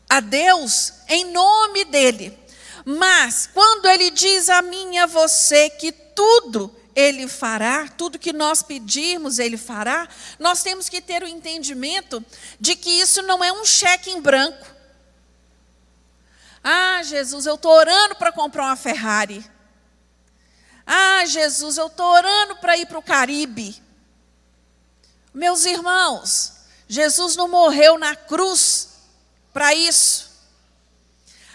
a 0.10 0.20
Deus 0.20 0.94
em 1.08 1.32
nome 1.32 1.86
dele. 1.86 2.38
Mas 2.84 3.50
quando 3.54 3.88
ele 3.88 4.12
diz 4.12 4.50
a 4.50 4.62
mim 4.62 4.96
e 4.96 4.98
a 4.98 5.06
você 5.06 5.70
que 5.70 5.92
tudo 5.92 6.76
ele 6.96 7.28
fará, 7.28 7.88
tudo 7.88 8.20
que 8.20 8.34
nós 8.34 8.62
pedirmos 8.62 9.40
ele 9.40 9.58
fará, 9.58 10.08
nós 10.38 10.62
temos 10.62 10.90
que 10.90 11.02
ter 11.02 11.24
o 11.24 11.28
entendimento 11.28 12.24
de 12.60 12.76
que 12.76 12.90
isso 12.90 13.22
não 13.22 13.44
é 13.44 13.52
um 13.52 13.64
cheque 13.64 14.12
em 14.12 14.22
branco. 14.22 14.68
Ah, 16.64 17.02
Jesus, 17.04 17.46
eu 17.46 17.56
estou 17.56 17.72
orando 17.72 18.16
para 18.16 18.32
comprar 18.32 18.66
uma 18.66 18.76
Ferrari. 18.76 19.44
Ah, 20.86 21.26
Jesus, 21.26 21.78
eu 21.78 21.88
estou 21.88 22.06
orando 22.06 22.58
para 22.58 22.78
ir 22.78 22.86
para 22.86 23.00
o 23.00 23.04
Caribe. 23.04 23.82
Meus 25.34 25.66
irmãos, 25.66 26.54
Jesus 26.88 27.36
não 27.36 27.48
morreu 27.48 27.98
na 27.98 28.16
cruz 28.16 28.90
para 29.54 29.74
isso. 29.74 30.30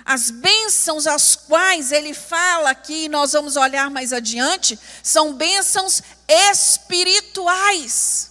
As 0.04 0.30
bênçãos 0.30 1.06
às 1.06 1.34
quais 1.34 1.90
ele 1.90 2.14
fala 2.14 2.70
aqui, 2.70 3.08
nós 3.08 3.32
vamos 3.32 3.56
olhar 3.56 3.90
mais 3.90 4.12
adiante, 4.12 4.78
são 5.02 5.34
bênçãos 5.34 6.00
espirituais. 6.28 8.30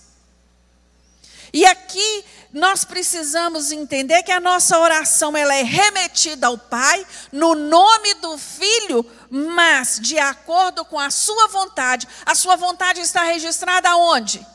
E 1.52 1.66
aqui 1.66 2.26
nós 2.52 2.86
precisamos 2.86 3.74
entender 3.74 4.24
que 4.24 4.32
a 4.32 4.40
nossa 4.40 4.80
oração 4.80 5.36
ela 5.36 5.54
é 5.54 5.64
remetida 5.64 6.48
ao 6.48 6.58
Pai 6.58 7.06
no 7.32 7.54
nome 7.54 8.14
do 8.16 8.38
Filho, 8.38 9.06
mas 9.30 10.00
de 10.02 10.18
acordo 10.18 10.86
com 10.86 10.98
a 10.98 11.12
sua 11.12 11.50
vontade. 11.50 12.08
A 12.26 12.34
sua 12.34 12.56
vontade 12.56 13.02
está 13.02 13.24
registrada 13.24 13.96
onde? 13.98 14.55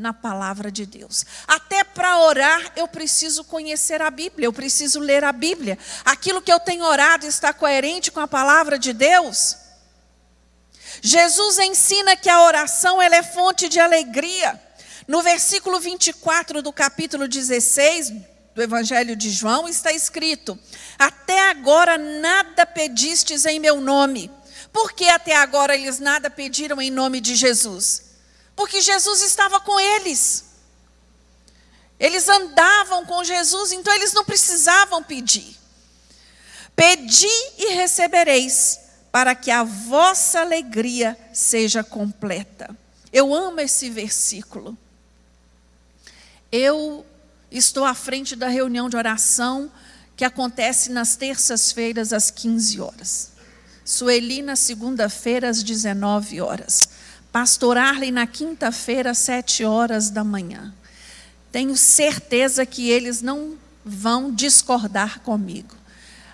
Na 0.00 0.14
palavra 0.14 0.72
de 0.72 0.86
Deus. 0.86 1.26
Até 1.46 1.84
para 1.84 2.20
orar 2.20 2.72
eu 2.74 2.88
preciso 2.88 3.44
conhecer 3.44 4.00
a 4.00 4.10
Bíblia, 4.10 4.46
eu 4.46 4.52
preciso 4.52 4.98
ler 4.98 5.22
a 5.24 5.30
Bíblia. 5.30 5.78
Aquilo 6.06 6.40
que 6.40 6.50
eu 6.50 6.58
tenho 6.58 6.86
orado 6.86 7.26
está 7.26 7.52
coerente 7.52 8.10
com 8.10 8.18
a 8.18 8.26
palavra 8.26 8.78
de 8.78 8.94
Deus? 8.94 9.58
Jesus 11.02 11.58
ensina 11.58 12.16
que 12.16 12.30
a 12.30 12.42
oração 12.42 13.00
ela 13.02 13.14
é 13.16 13.22
fonte 13.22 13.68
de 13.68 13.78
alegria. 13.78 14.58
No 15.06 15.22
versículo 15.22 15.78
24 15.78 16.62
do 16.62 16.72
capítulo 16.72 17.28
16 17.28 18.10
do 18.54 18.62
Evangelho 18.62 19.14
de 19.14 19.30
João 19.30 19.68
está 19.68 19.92
escrito: 19.92 20.58
Até 20.98 21.50
agora 21.50 21.98
nada 21.98 22.64
pedistes 22.64 23.44
em 23.44 23.60
meu 23.60 23.82
nome. 23.82 24.30
Por 24.72 24.92
que 24.92 25.10
até 25.10 25.36
agora 25.36 25.76
eles 25.76 25.98
nada 25.98 26.30
pediram 26.30 26.80
em 26.80 26.90
nome 26.90 27.20
de 27.20 27.34
Jesus? 27.34 28.09
Porque 28.60 28.82
Jesus 28.82 29.22
estava 29.22 29.58
com 29.58 29.80
eles. 29.80 30.44
Eles 31.98 32.28
andavam 32.28 33.06
com 33.06 33.24
Jesus, 33.24 33.72
então 33.72 33.90
eles 33.94 34.12
não 34.12 34.22
precisavam 34.22 35.02
pedir. 35.02 35.56
Pedi 36.76 37.26
e 37.56 37.72
recebereis, 37.72 38.78
para 39.10 39.34
que 39.34 39.50
a 39.50 39.64
vossa 39.64 40.40
alegria 40.40 41.16
seja 41.32 41.82
completa. 41.82 42.76
Eu 43.10 43.34
amo 43.34 43.60
esse 43.60 43.88
versículo. 43.88 44.76
Eu 46.52 47.06
estou 47.50 47.86
à 47.86 47.94
frente 47.94 48.36
da 48.36 48.48
reunião 48.48 48.90
de 48.90 48.96
oração 48.98 49.72
que 50.18 50.24
acontece 50.24 50.90
nas 50.90 51.16
terças-feiras 51.16 52.12
às 52.12 52.30
15 52.30 52.78
horas. 52.78 53.32
Sueli 53.86 54.42
na 54.42 54.54
segunda-feira 54.54 55.48
às 55.48 55.62
19 55.62 56.42
horas. 56.42 56.89
Pastor 57.32 57.78
Arley 57.78 58.10
na 58.10 58.26
quinta-feira 58.26 59.12
às 59.12 59.18
7 59.18 59.64
horas 59.64 60.10
da 60.10 60.24
manhã. 60.24 60.74
Tenho 61.52 61.76
certeza 61.76 62.66
que 62.66 62.88
eles 62.88 63.22
não 63.22 63.56
vão 63.84 64.32
discordar 64.32 65.20
comigo. 65.20 65.76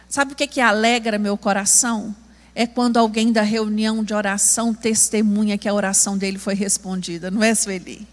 Sabe 0.09 0.33
o 0.33 0.37
que, 0.37 0.47
que 0.47 0.61
alegra 0.61 1.19
meu 1.19 1.37
coração? 1.37 2.15
É 2.55 2.67
quando 2.67 2.97
alguém 2.97 3.33
da 3.33 3.43
reunião 3.43 4.03
de 4.03 4.15
oração 4.15 4.73
testemunha 4.73 5.59
que 5.59 5.69
a 5.69 5.75
oração 5.75 6.17
dele 6.17 6.39
foi 6.39 6.55
respondida, 6.55 7.31
não 7.31 7.43
é, 7.43 7.55
Sueli? 7.55 8.07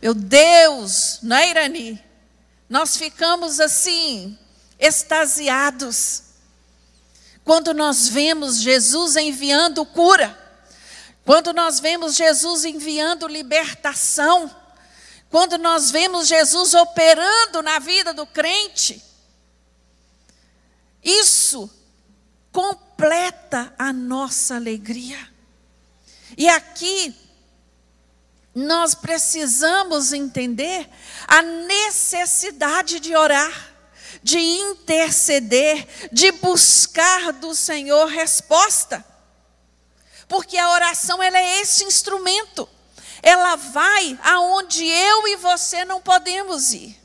Meu 0.00 0.14
Deus, 0.14 1.18
não 1.22 1.36
é, 1.36 1.50
Irani? 1.50 2.00
Nós 2.68 2.96
ficamos 2.96 3.58
assim, 3.58 4.38
extasiados, 4.78 6.22
quando 7.44 7.72
nós 7.72 8.08
vemos 8.08 8.60
Jesus 8.60 9.16
enviando 9.16 9.84
cura, 9.86 10.45
quando 11.26 11.52
nós 11.52 11.80
vemos 11.80 12.14
Jesus 12.14 12.64
enviando 12.64 13.26
libertação, 13.26 14.48
quando 15.28 15.58
nós 15.58 15.90
vemos 15.90 16.28
Jesus 16.28 16.72
operando 16.72 17.62
na 17.62 17.80
vida 17.80 18.14
do 18.14 18.24
crente. 18.24 19.02
Isso 21.02 21.68
completa 22.52 23.74
a 23.76 23.92
nossa 23.92 24.54
alegria. 24.54 25.18
E 26.38 26.48
aqui 26.48 27.12
nós 28.54 28.94
precisamos 28.94 30.12
entender 30.12 30.88
a 31.26 31.42
necessidade 31.42 33.00
de 33.00 33.16
orar, 33.16 33.74
de 34.22 34.38
interceder, 34.38 35.88
de 36.12 36.30
buscar 36.30 37.32
do 37.32 37.52
Senhor 37.52 38.06
resposta. 38.06 39.15
Porque 40.28 40.58
a 40.58 40.70
oração 40.70 41.22
ela 41.22 41.38
é 41.38 41.60
esse 41.60 41.84
instrumento. 41.84 42.68
Ela 43.22 43.56
vai 43.56 44.18
aonde 44.22 44.84
eu 44.84 45.28
e 45.28 45.36
você 45.36 45.84
não 45.84 46.00
podemos 46.00 46.72
ir. 46.72 46.96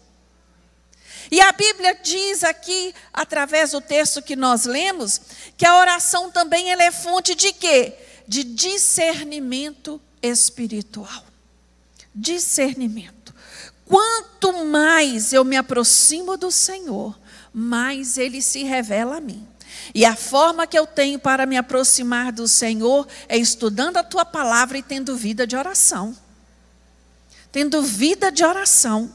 E 1.30 1.40
a 1.40 1.52
Bíblia 1.52 1.96
diz 1.96 2.44
aqui, 2.44 2.94
através 3.14 3.72
do 3.72 3.80
texto 3.80 4.22
que 4.22 4.36
nós 4.36 4.66
lemos, 4.66 5.22
que 5.58 5.66
a 5.66 5.78
oração 5.78 6.30
também 6.30 6.72
ela 6.72 6.84
é 6.84 6.92
fonte 6.92 7.34
de 7.36 7.54
quê? 7.54 7.96
De 8.28 8.44
discernimento 8.44 10.02
espiritual 10.22 11.32
discernimento. 12.14 13.34
Quanto 13.86 14.66
mais 14.66 15.34
eu 15.34 15.44
me 15.44 15.58
aproximo 15.58 16.38
do 16.38 16.52
Senhor, 16.52 17.18
mais 17.54 18.18
ele 18.18 18.42
se 18.42 18.64
revela 18.64 19.18
a 19.18 19.22
mim. 19.22 19.48
E 19.94 20.06
a 20.06 20.16
forma 20.16 20.66
que 20.66 20.78
eu 20.78 20.88
tenho 20.88 21.20
para 21.20 21.46
me 21.46 21.58
aproximar 21.58 22.32
do 22.32 22.48
Senhor 22.48 23.08
é 23.28 23.38
estudando 23.38 23.98
a 23.98 24.04
tua 24.04 24.24
palavra 24.24 24.78
e 24.78 24.84
tendo 24.84 25.16
vida 25.16 25.46
de 25.46 25.56
oração. 25.56 26.16
Tendo 27.52 27.82
vida 27.82 28.32
de 28.32 28.44
oração. 28.44 29.12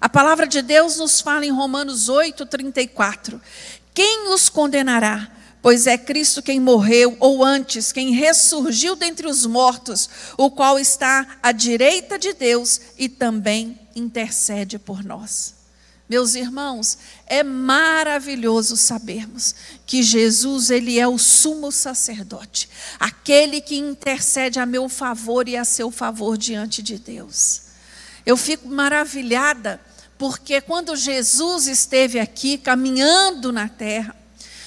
A 0.00 0.08
palavra 0.08 0.46
de 0.46 0.62
Deus 0.62 0.96
nos 0.96 1.20
fala 1.20 1.44
em 1.44 1.50
Romanos 1.50 2.08
8, 2.08 2.46
34. 2.46 3.40
Quem 3.92 4.32
os 4.32 4.48
condenará? 4.48 5.30
Pois 5.60 5.86
é 5.86 5.98
Cristo 5.98 6.42
quem 6.42 6.58
morreu, 6.58 7.16
ou 7.20 7.44
antes, 7.44 7.92
quem 7.92 8.12
ressurgiu 8.12 8.96
dentre 8.96 9.26
os 9.26 9.44
mortos, 9.44 10.08
o 10.38 10.50
qual 10.50 10.78
está 10.78 11.38
à 11.42 11.52
direita 11.52 12.18
de 12.18 12.32
Deus 12.32 12.80
e 12.96 13.10
também 13.10 13.78
intercede 13.94 14.78
por 14.78 15.04
nós. 15.04 15.59
Meus 16.10 16.34
irmãos, 16.34 16.98
é 17.24 17.44
maravilhoso 17.44 18.76
sabermos 18.76 19.54
que 19.86 20.02
Jesus, 20.02 20.68
ele 20.68 20.98
é 20.98 21.06
o 21.06 21.16
sumo 21.16 21.70
sacerdote, 21.70 22.68
aquele 22.98 23.60
que 23.60 23.76
intercede 23.76 24.58
a 24.58 24.66
meu 24.66 24.88
favor 24.88 25.48
e 25.48 25.56
a 25.56 25.64
seu 25.64 25.88
favor 25.88 26.36
diante 26.36 26.82
de 26.82 26.98
Deus. 26.98 27.62
Eu 28.26 28.36
fico 28.36 28.66
maravilhada 28.68 29.80
porque 30.18 30.60
quando 30.60 30.96
Jesus 30.96 31.68
esteve 31.68 32.18
aqui 32.18 32.58
caminhando 32.58 33.52
na 33.52 33.68
terra, 33.68 34.16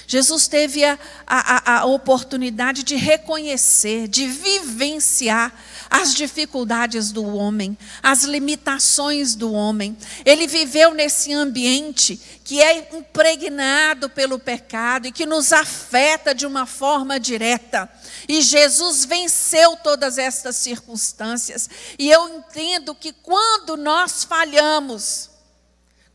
Jesus 0.08 0.48
teve 0.48 0.86
a, 0.86 0.98
a, 1.28 1.80
a 1.80 1.86
oportunidade 1.86 2.84
de 2.84 2.96
reconhecer, 2.96 4.08
de 4.08 4.28
vivenciar 4.28 5.54
as 5.90 6.14
dificuldades 6.14 7.12
do 7.12 7.26
homem, 7.26 7.78
as 8.02 8.24
limitações 8.24 9.36
do 9.36 9.52
homem. 9.52 9.98
Ele 10.26 10.48
viveu 10.48 10.94
nesse 10.94 11.34
ambiente 11.34 12.20
que 12.44 12.62
é 12.62 12.90
impregnado 12.96 14.10
pelo 14.10 14.38
pecado 14.38 15.08
e 15.08 15.12
que 15.12 15.26
nos 15.26 15.54
afeta 15.54 16.36
de 16.36 16.46
uma 16.46 16.66
forma 16.66 17.20
direta. 17.20 17.90
E 18.28 18.42
Jesus 18.42 19.06
venceu 19.06 19.78
todas 19.78 20.18
estas 20.18 20.56
circunstâncias. 20.58 21.70
E 21.98 22.10
eu 22.10 22.28
entendo 22.30 22.94
que 22.94 23.14
quando 23.14 23.78
nós 23.78 24.24
falhamos, 24.24 25.30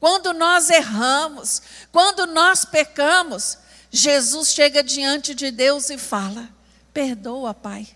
quando 0.00 0.33
nós 0.33 0.70
erramos, 0.70 1.62
quando 1.90 2.26
nós 2.26 2.64
pecamos, 2.64 3.59
Jesus 3.90 4.52
chega 4.52 4.83
diante 4.83 5.35
de 5.35 5.50
Deus 5.50 5.90
e 5.90 5.98
fala: 5.98 6.48
Perdoa, 6.92 7.54
Pai. 7.54 7.88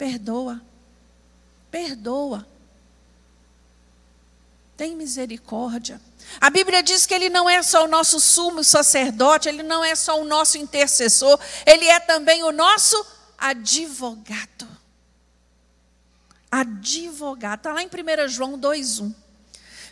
Perdoa. 0.00 0.62
Perdoa. 1.70 2.46
Tem 4.74 4.96
misericórdia. 4.96 6.00
A 6.40 6.48
Bíblia 6.48 6.82
diz 6.82 7.04
que 7.04 7.12
ele 7.12 7.28
não 7.28 7.50
é 7.50 7.62
só 7.62 7.84
o 7.84 7.86
nosso 7.86 8.18
sumo 8.18 8.64
sacerdote, 8.64 9.50
ele 9.50 9.62
não 9.62 9.84
é 9.84 9.94
só 9.94 10.18
o 10.18 10.24
nosso 10.24 10.56
intercessor, 10.56 11.38
ele 11.66 11.84
é 11.84 12.00
também 12.00 12.42
o 12.42 12.50
nosso 12.50 12.96
advogado. 13.36 14.66
Advogado. 16.50 17.58
Está 17.58 17.74
lá 17.74 17.82
em 17.82 17.88
1 17.88 18.28
João 18.28 18.58
2,1. 18.58 19.14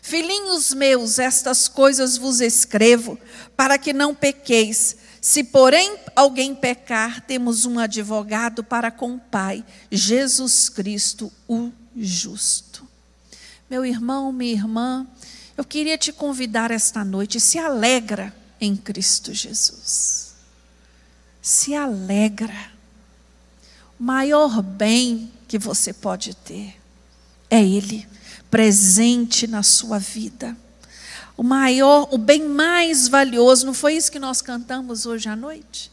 Filhinhos 0.01 0.73
meus, 0.73 1.19
estas 1.19 1.69
coisas 1.69 2.17
vos 2.17 2.41
escrevo, 2.41 3.21
para 3.55 3.77
que 3.77 3.93
não 3.93 4.15
pequeis. 4.15 4.97
Se, 5.29 5.45
porém, 5.45 5.99
alguém 6.17 6.55
pecar, 6.55 7.21
temos 7.21 7.67
um 7.67 7.79
advogado 7.79 8.65
para 8.65 8.91
com 8.91 9.17
o 9.17 9.19
Pai, 9.19 9.63
Jesus 9.93 10.71
Cristo, 10.71 11.31
o 11.47 11.71
justo. 11.95 12.89
Meu 13.69 13.85
irmão, 13.85 14.33
minha 14.33 14.55
irmã, 14.55 15.07
eu 15.55 15.67
queria 15.67 15.99
te 15.99 16.15
convidar 16.15 16.71
esta 16.71 17.05
noite, 17.05 17.39
se 17.39 17.59
alegra 17.59 18.35
em 18.59 18.75
Cristo 18.75 19.35
Jesus. 19.35 20.33
Se 21.43 21.75
alegra. 21.75 22.73
O 24.01 24.03
maior 24.03 24.63
bem 24.63 25.31
que 25.47 25.59
você 25.59 25.93
pode 25.93 26.35
ter 26.35 26.75
é 27.51 27.63
Ele 27.63 28.09
presente 28.51 29.47
na 29.47 29.63
sua 29.63 29.99
vida. 29.99 30.57
O 31.39 31.45
maior, 31.45 32.09
o 32.11 32.19
bem 32.19 32.49
mais 32.49 33.07
valioso, 33.07 33.65
não 33.65 33.73
foi 33.73 33.95
isso 33.95 34.11
que 34.11 34.19
nós 34.19 34.43
cantamos 34.43 35.07
hoje 35.07 35.29
à 35.29 35.37
noite? 35.37 35.89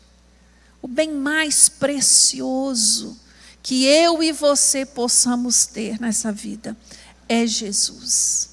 O 0.81 0.87
bem 0.87 1.11
mais 1.11 1.69
precioso 1.69 3.15
que 3.61 3.85
eu 3.85 4.23
e 4.23 4.31
você 4.31 4.87
possamos 4.87 5.67
ter 5.67 6.01
nessa 6.01 6.31
vida 6.31 6.75
é 7.29 7.45
Jesus. 7.45 8.49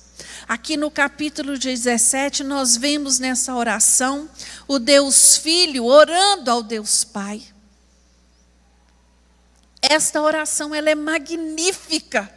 Aqui 0.46 0.76
no 0.76 0.90
capítulo 0.90 1.57
17, 1.57 2.44
nós 2.44 2.76
vemos 2.76 3.18
nessa 3.18 3.55
oração 3.55 4.28
o 4.68 4.78
Deus 4.78 5.38
Filho 5.38 5.87
orando 5.87 6.50
ao 6.50 6.62
Deus 6.62 7.05
Pai. 7.05 7.42
Esta 9.81 10.20
oração 10.20 10.74
ela 10.74 10.90
é 10.90 10.94
magnífica. 10.94 12.31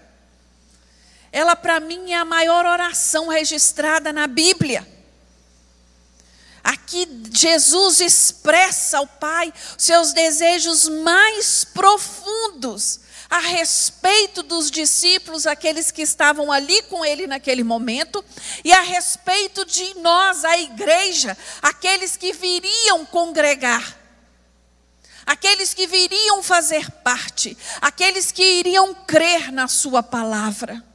Ela 1.36 1.54
para 1.54 1.82
mim 1.82 2.14
é 2.14 2.16
a 2.16 2.24
maior 2.24 2.66
oração 2.66 3.28
registrada 3.28 4.14
na 4.14 4.26
Bíblia. 4.26 4.88
Aqui 6.64 7.06
Jesus 7.30 8.00
expressa 8.00 9.00
ao 9.00 9.06
Pai 9.06 9.54
seus 9.78 10.14
desejos 10.14 10.88
mais 10.88 11.66
profundos 11.66 13.02
a 13.30 13.40
respeito 13.40 14.42
dos 14.44 14.72
discípulos, 14.72 15.46
aqueles 15.46 15.92
que 15.92 16.04
estavam 16.04 16.54
ali 16.54 16.82
com 16.84 17.04
ele 17.04 17.28
naquele 17.28 17.66
momento, 17.66 18.24
e 18.64 18.72
a 18.72 18.80
respeito 18.80 19.66
de 19.66 19.94
nós, 19.96 20.46
a 20.46 20.58
igreja, 20.58 21.38
aqueles 21.62 22.16
que 22.16 22.32
viriam 22.32 23.06
congregar, 23.06 24.00
aqueles 25.26 25.74
que 25.74 25.86
viriam 25.86 26.42
fazer 26.42 26.90
parte, 26.90 27.58
aqueles 27.82 28.32
que 28.32 28.42
iriam 28.42 28.94
crer 28.94 29.52
na 29.52 29.68
Sua 29.68 30.02
palavra. 30.02 30.95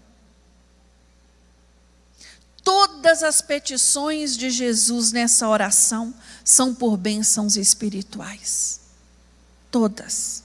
Todas 2.63 3.23
as 3.23 3.41
petições 3.41 4.37
de 4.37 4.51
Jesus 4.51 5.13
nessa 5.13 5.49
oração 5.49 6.15
são 6.45 6.75
por 6.75 6.97
bênçãos 6.97 7.57
espirituais. 7.57 8.81
Todas. 9.71 10.45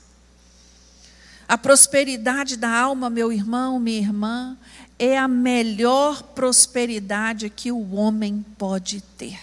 A 1.47 1.57
prosperidade 1.57 2.57
da 2.57 2.69
alma, 2.69 3.09
meu 3.09 3.31
irmão, 3.31 3.79
minha 3.79 3.99
irmã, 3.99 4.57
é 4.97 5.17
a 5.17 5.27
melhor 5.27 6.23
prosperidade 6.23 7.49
que 7.49 7.71
o 7.71 7.93
homem 7.93 8.43
pode 8.57 9.01
ter. 9.17 9.39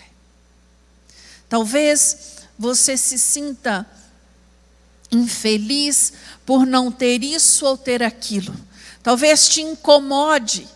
Talvez 1.49 2.39
você 2.59 2.97
se 2.97 3.19
sinta 3.19 3.87
infeliz 5.11 6.15
por 6.47 6.65
não 6.65 6.91
ter 6.91 7.23
isso 7.23 7.67
ou 7.67 7.77
ter 7.77 8.03
aquilo. 8.03 8.55
Talvez 9.03 9.49
te 9.49 9.61
incomode 9.61 10.67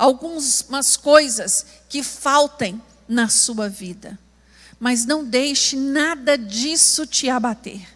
algumas 0.00 0.96
coisas 0.96 1.66
que 1.86 2.02
faltem 2.02 2.80
na 3.06 3.28
sua 3.28 3.68
vida. 3.68 4.18
Mas 4.78 5.04
não 5.04 5.22
deixe 5.22 5.76
nada 5.76 6.38
disso 6.38 7.06
te 7.06 7.28
abater, 7.28 7.86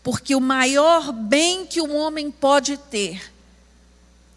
porque 0.00 0.36
o 0.36 0.40
maior 0.40 1.12
bem 1.12 1.66
que 1.66 1.80
um 1.80 1.96
homem 1.96 2.30
pode 2.30 2.76
ter 2.76 3.32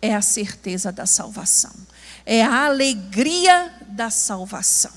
é 0.01 0.15
a 0.15 0.21
certeza 0.21 0.91
da 0.91 1.05
salvação, 1.05 1.71
é 2.25 2.43
a 2.43 2.65
alegria 2.65 3.71
da 3.89 4.09
salvação. 4.09 4.91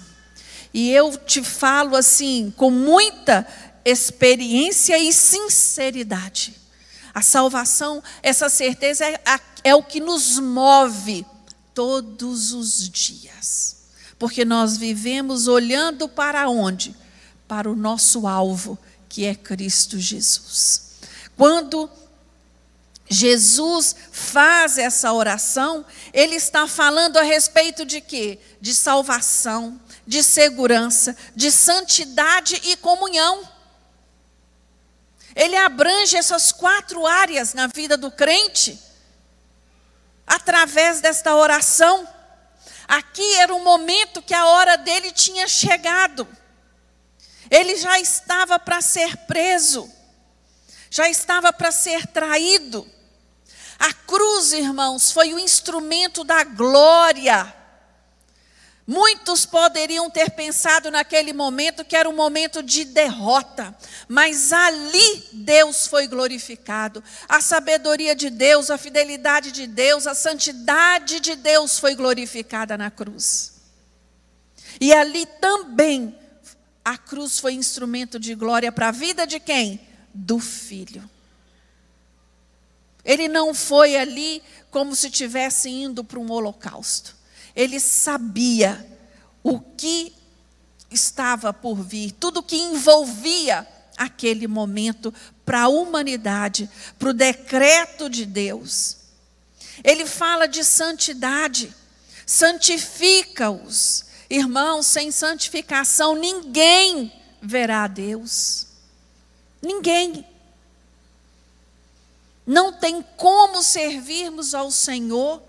E 0.73 0.91
eu 0.91 1.19
te 1.19 1.45
falo 1.45 1.95
assim, 1.95 2.51
com 2.57 2.71
muita 2.71 3.47
experiência 3.85 4.99
e 4.99 5.13
sinceridade. 5.13 6.55
A 7.13 7.21
salvação, 7.21 8.03
essa 8.23 8.49
certeza 8.49 9.05
é, 9.05 9.21
é 9.63 9.75
o 9.75 9.83
que 9.83 10.01
nos 10.01 10.39
move 10.39 11.27
todos 11.75 12.53
os 12.53 12.89
dias. 12.89 13.77
Porque 14.19 14.45
nós 14.45 14.77
vivemos 14.77 15.49
olhando 15.49 16.09
para 16.09 16.49
onde? 16.49 16.97
Para 17.47 17.71
o 17.71 17.77
nosso 17.77 18.27
alvo, 18.27 18.79
que 19.09 19.27
é 19.27 19.35
Cristo 19.35 19.99
Jesus. 19.99 20.93
Quando 21.37 21.91
Jesus 23.11 23.95
faz 24.11 24.79
essa 24.79 25.13
oração, 25.13 25.85
ele 26.13 26.37
está 26.37 26.67
falando 26.67 27.19
a 27.19 27.23
respeito 27.23 27.85
de 27.85 28.01
quê? 28.01 28.39
De 28.61 28.75
salvação, 28.75 29.79
de 30.07 30.23
segurança, 30.23 31.17
de 31.35 31.51
santidade 31.51 32.61
e 32.65 32.77
comunhão. 32.77 33.43
Ele 35.35 35.57
abrange 35.57 36.17
essas 36.17 36.53
quatro 36.53 37.07
áreas 37.07 37.53
na 37.53 37.67
vida 37.67 37.97
do 37.97 38.11
crente 38.11 38.79
através 40.27 41.01
desta 41.01 41.35
oração. 41.35 42.09
Aqui 42.87 43.37
era 43.37 43.55
um 43.55 43.63
momento 43.63 44.23
que 44.23 44.35
a 44.35 44.47
hora 44.47 44.77
dele 44.77 45.11
tinha 45.11 45.49
chegado. 45.49 46.27
Ele 47.51 47.77
já 47.77 47.99
estava 48.01 48.59
para 48.59 48.81
ser 48.81 49.17
preso, 49.27 49.91
já 50.91 51.09
estava 51.09 51.53
para 51.53 51.71
ser 51.71 52.07
traído. 52.07 52.89
A 53.79 53.93
cruz, 53.93 54.53
irmãos, 54.53 55.11
foi 55.11 55.35
o 55.35 55.39
instrumento 55.39 56.25
da 56.25 56.45
glória 56.45 57.64
Muitos 58.87 59.47
poderiam 59.47 60.11
ter 60.11 60.31
pensado 60.33 60.91
naquele 60.91 61.33
momento 61.33 61.85
que 61.85 61.97
era 61.97 62.09
um 62.09 62.15
momento 62.15 62.63
de 62.63 62.85
derrota, 62.85 63.75
mas 64.07 64.53
ali 64.53 65.27
Deus 65.33 65.87
foi 65.87 66.07
glorificado. 66.07 67.03
A 67.27 67.41
sabedoria 67.41 68.15
de 68.15 68.29
Deus, 68.29 68.71
a 68.71 68.77
fidelidade 68.77 69.53
de 69.53 69.67
Deus, 69.67 70.07
a 70.07 70.15
santidade 70.15 71.19
de 71.19 71.35
Deus 71.35 71.79
foi 71.79 71.95
glorificada 71.95 72.77
na 72.77 72.91
cruz. 72.91 73.55
E 74.79 74.93
ali 74.93 75.25
também 75.41 76.15
a 76.85 76.99
cruz 76.99 77.39
foi 77.39 77.55
instrumento 77.55 78.19
de 78.19 78.35
glória 78.35 78.71
para 78.71 78.89
a 78.89 78.93
vida 78.93 79.27
de 79.27 79.41
quem? 79.41 79.81
Do 80.13 80.39
filho. 80.39 81.09
Ele 83.03 83.29
não 83.29 83.55
foi 83.55 83.97
ali 83.97 84.43
como 84.71 84.95
se 84.95 85.07
estivesse 85.07 85.71
indo 85.71 86.05
para 86.05 86.19
um 86.19 86.31
holocausto. 86.31 87.24
Ele 87.55 87.79
sabia 87.79 88.85
o 89.43 89.61
que 89.61 90.13
estava 90.91 91.53
por 91.53 91.77
vir, 91.77 92.13
tudo 92.13 92.43
que 92.43 92.57
envolvia 92.57 93.67
aquele 93.97 94.47
momento 94.47 95.13
para 95.45 95.63
a 95.63 95.69
humanidade, 95.69 96.69
para 96.99 97.11
o 97.11 97.15
decreto 97.15 98.09
de 98.09 98.25
Deus. 98.25 98.97
Ele 99.83 100.07
fala 100.07 100.47
de 100.47 100.65
santidade, 100.65 101.75
santifica-os. 102.27 104.05
Irmãos, 104.31 104.87
sem 104.87 105.11
santificação 105.11 106.17
ninguém 106.17 107.13
verá 107.41 107.85
a 107.85 107.89
Deus. 107.89 108.67
Ninguém. 109.61 110.27
Não 112.47 112.73
tem 112.73 113.03
como 113.17 113.63
servirmos 113.63 114.55
ao 114.55 114.71
Senhor 114.71 115.43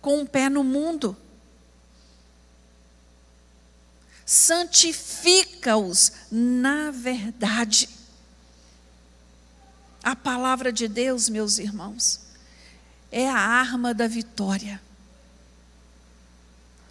com 0.00 0.18
um 0.18 0.26
pé 0.26 0.48
no 0.48 0.64
mundo 0.64 1.16
santifica-os 4.32 6.10
na 6.30 6.90
verdade. 6.90 7.86
A 10.02 10.16
palavra 10.16 10.72
de 10.72 10.88
Deus, 10.88 11.28
meus 11.28 11.58
irmãos, 11.58 12.18
é 13.10 13.28
a 13.28 13.36
arma 13.36 13.92
da 13.92 14.06
vitória 14.06 14.80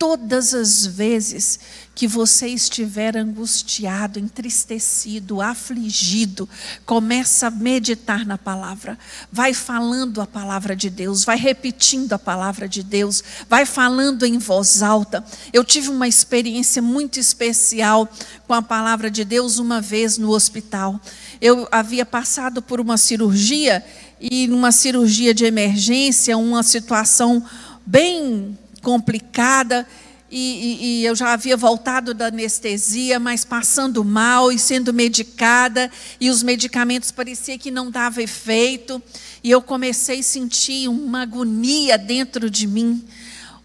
todas 0.01 0.55
as 0.55 0.83
vezes 0.83 1.59
que 1.93 2.07
você 2.07 2.47
estiver 2.47 3.15
angustiado, 3.15 4.17
entristecido, 4.17 5.39
afligido, 5.39 6.49
começa 6.87 7.45
a 7.45 7.51
meditar 7.51 8.25
na 8.25 8.35
palavra, 8.35 8.97
vai 9.31 9.53
falando 9.53 10.19
a 10.19 10.25
palavra 10.25 10.75
de 10.75 10.89
Deus, 10.89 11.23
vai 11.23 11.37
repetindo 11.37 12.13
a 12.13 12.17
palavra 12.17 12.67
de 12.67 12.81
Deus, 12.81 13.23
vai 13.47 13.63
falando 13.63 14.25
em 14.25 14.39
voz 14.39 14.81
alta. 14.81 15.23
Eu 15.53 15.63
tive 15.63 15.89
uma 15.89 16.07
experiência 16.07 16.81
muito 16.81 17.19
especial 17.19 18.11
com 18.47 18.55
a 18.55 18.61
palavra 18.63 19.11
de 19.11 19.23
Deus 19.23 19.59
uma 19.59 19.79
vez 19.79 20.17
no 20.17 20.31
hospital. 20.31 20.99
Eu 21.39 21.67
havia 21.71 22.07
passado 22.07 22.59
por 22.59 22.81
uma 22.81 22.97
cirurgia 22.97 23.85
e 24.19 24.47
numa 24.47 24.71
cirurgia 24.71 25.31
de 25.31 25.45
emergência, 25.45 26.35
uma 26.35 26.63
situação 26.63 27.45
bem 27.85 28.57
complicada. 28.81 29.87
E, 30.29 30.37
e, 30.37 30.85
e, 31.01 31.05
eu 31.05 31.13
já 31.13 31.33
havia 31.33 31.57
voltado 31.57 32.13
da 32.13 32.27
anestesia, 32.27 33.19
mas 33.19 33.43
passando 33.43 34.03
mal 34.05 34.49
e 34.49 34.57
sendo 34.57 34.93
medicada, 34.93 35.91
e 36.21 36.29
os 36.29 36.41
medicamentos 36.41 37.11
parecia 37.11 37.57
que 37.57 37.69
não 37.69 37.91
davam 37.91 38.23
efeito, 38.23 39.03
e 39.43 39.51
eu 39.51 39.61
comecei 39.61 40.21
a 40.21 40.23
sentir 40.23 40.87
uma 40.87 41.23
agonia 41.23 41.97
dentro 41.97 42.49
de 42.49 42.65
mim. 42.65 43.05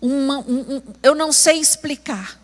Uma, 0.00 0.38
um, 0.40 0.76
um, 0.76 0.82
eu 1.04 1.14
não 1.14 1.30
sei 1.30 1.60
explicar 1.60 2.40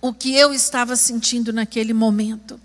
o 0.00 0.12
que 0.12 0.34
eu 0.34 0.52
estava 0.52 0.96
sentindo 0.96 1.52
naquele 1.52 1.94
momento. 1.94 2.60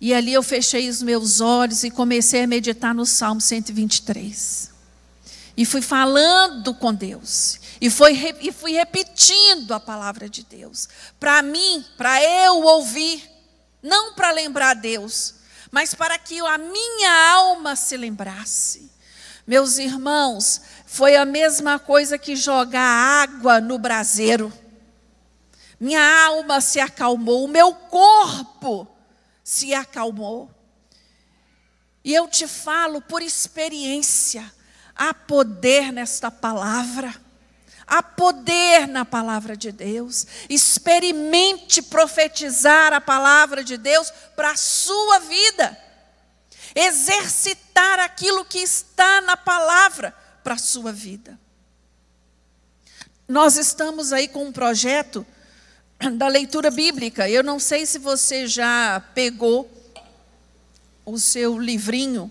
E 0.00 0.14
ali 0.14 0.32
eu 0.32 0.42
fechei 0.42 0.88
os 0.88 1.02
meus 1.02 1.40
olhos 1.40 1.82
e 1.82 1.90
comecei 1.90 2.44
a 2.44 2.46
meditar 2.46 2.94
no 2.94 3.04
Salmo 3.04 3.40
123. 3.40 4.70
E 5.56 5.64
fui 5.64 5.82
falando 5.82 6.72
com 6.72 6.94
Deus. 6.94 7.58
E, 7.80 7.88
foi, 7.90 8.12
e 8.40 8.52
fui 8.52 8.72
repetindo 8.72 9.72
a 9.72 9.80
palavra 9.80 10.28
de 10.28 10.44
Deus. 10.44 10.88
Para 11.18 11.42
mim, 11.42 11.84
para 11.96 12.22
eu 12.22 12.62
ouvir. 12.62 13.38
Não 13.82 14.14
para 14.14 14.32
lembrar 14.32 14.74
Deus, 14.74 15.36
mas 15.70 15.94
para 15.94 16.18
que 16.18 16.40
a 16.40 16.58
minha 16.58 17.32
alma 17.32 17.76
se 17.76 17.96
lembrasse. 17.96 18.90
Meus 19.46 19.78
irmãos, 19.78 20.60
foi 20.84 21.16
a 21.16 21.24
mesma 21.24 21.78
coisa 21.78 22.18
que 22.18 22.34
jogar 22.34 22.82
água 22.82 23.60
no 23.60 23.78
braseiro. 23.78 24.52
Minha 25.78 26.26
alma 26.26 26.60
se 26.60 26.80
acalmou, 26.80 27.44
o 27.44 27.48
meu 27.48 27.72
corpo 27.72 28.88
se 29.44 29.72
acalmou. 29.72 30.50
E 32.04 32.12
eu 32.12 32.26
te 32.26 32.46
falo 32.48 33.00
por 33.00 33.22
experiência, 33.22 34.52
há 34.94 35.14
poder 35.14 35.92
nesta 35.92 36.30
palavra. 36.30 37.14
Há 37.88 38.02
poder 38.02 38.86
na 38.86 39.04
palavra 39.04 39.56
de 39.56 39.72
Deus. 39.72 40.26
Experimente 40.48 41.80
profetizar 41.80 42.92
a 42.92 43.00
palavra 43.00 43.64
de 43.64 43.78
Deus 43.78 44.12
para 44.36 44.50
a 44.50 44.56
sua 44.56 45.20
vida. 45.20 45.76
Exercitar 46.74 47.98
aquilo 48.00 48.44
que 48.44 48.58
está 48.58 49.22
na 49.22 49.38
palavra 49.38 50.14
para 50.44 50.54
a 50.54 50.58
sua 50.58 50.92
vida. 50.92 51.40
Nós 53.26 53.56
estamos 53.56 54.12
aí 54.12 54.28
com 54.28 54.44
um 54.44 54.52
projeto 54.52 55.26
da 56.16 56.28
leitura 56.28 56.70
bíblica. 56.70 57.28
Eu 57.28 57.42
não 57.42 57.58
sei 57.58 57.86
se 57.86 57.98
você 57.98 58.46
já 58.46 59.02
pegou 59.14 59.70
o 61.04 61.18
seu 61.18 61.58
livrinho. 61.58 62.30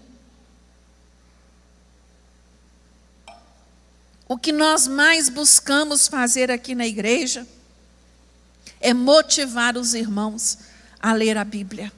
O 4.28 4.38
que 4.38 4.52
nós 4.52 4.88
mais 4.88 5.30
buscamos 5.30 6.08
fazer 6.08 6.52
aqui 6.52 6.76
na 6.76 6.86
igreja 6.86 7.48
é 8.82 8.94
motivar 8.94 9.78
os 9.78 9.94
irmãos 9.94 10.58
a 11.00 11.14
ler 11.14 11.38
a 11.38 11.44
Bíblia. 11.44 11.92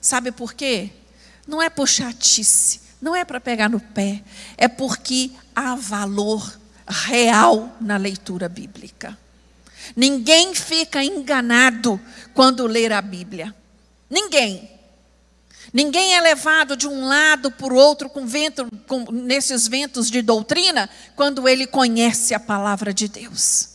Sabe 0.00 0.30
por 0.30 0.52
quê? 0.52 0.90
Não 1.46 1.62
é 1.62 1.70
por 1.70 1.88
chatice, 1.88 2.80
não 3.00 3.16
é 3.16 3.24
para 3.24 3.40
pegar 3.40 3.68
no 3.68 3.80
pé, 3.80 4.22
é 4.56 4.68
porque 4.68 5.30
há 5.54 5.74
valor 5.74 6.58
real 6.86 7.76
na 7.80 7.96
leitura 7.96 8.48
bíblica. 8.48 9.18
Ninguém 9.96 10.54
fica 10.54 11.02
enganado 11.02 12.00
quando 12.34 12.66
ler 12.66 12.92
a 12.92 13.00
Bíblia. 13.00 13.54
Ninguém. 14.08 14.79
Ninguém 15.72 16.14
é 16.14 16.20
levado 16.20 16.76
de 16.76 16.88
um 16.88 17.06
lado 17.06 17.50
para 17.50 17.72
o 17.72 17.76
outro 17.76 18.10
com 18.10 18.26
vento, 18.26 18.66
com, 18.86 19.04
nesses 19.12 19.68
ventos 19.68 20.10
de 20.10 20.22
doutrina, 20.22 20.90
quando 21.14 21.48
ele 21.48 21.66
conhece 21.66 22.34
a 22.34 22.40
palavra 22.40 22.92
de 22.92 23.08
Deus. 23.08 23.68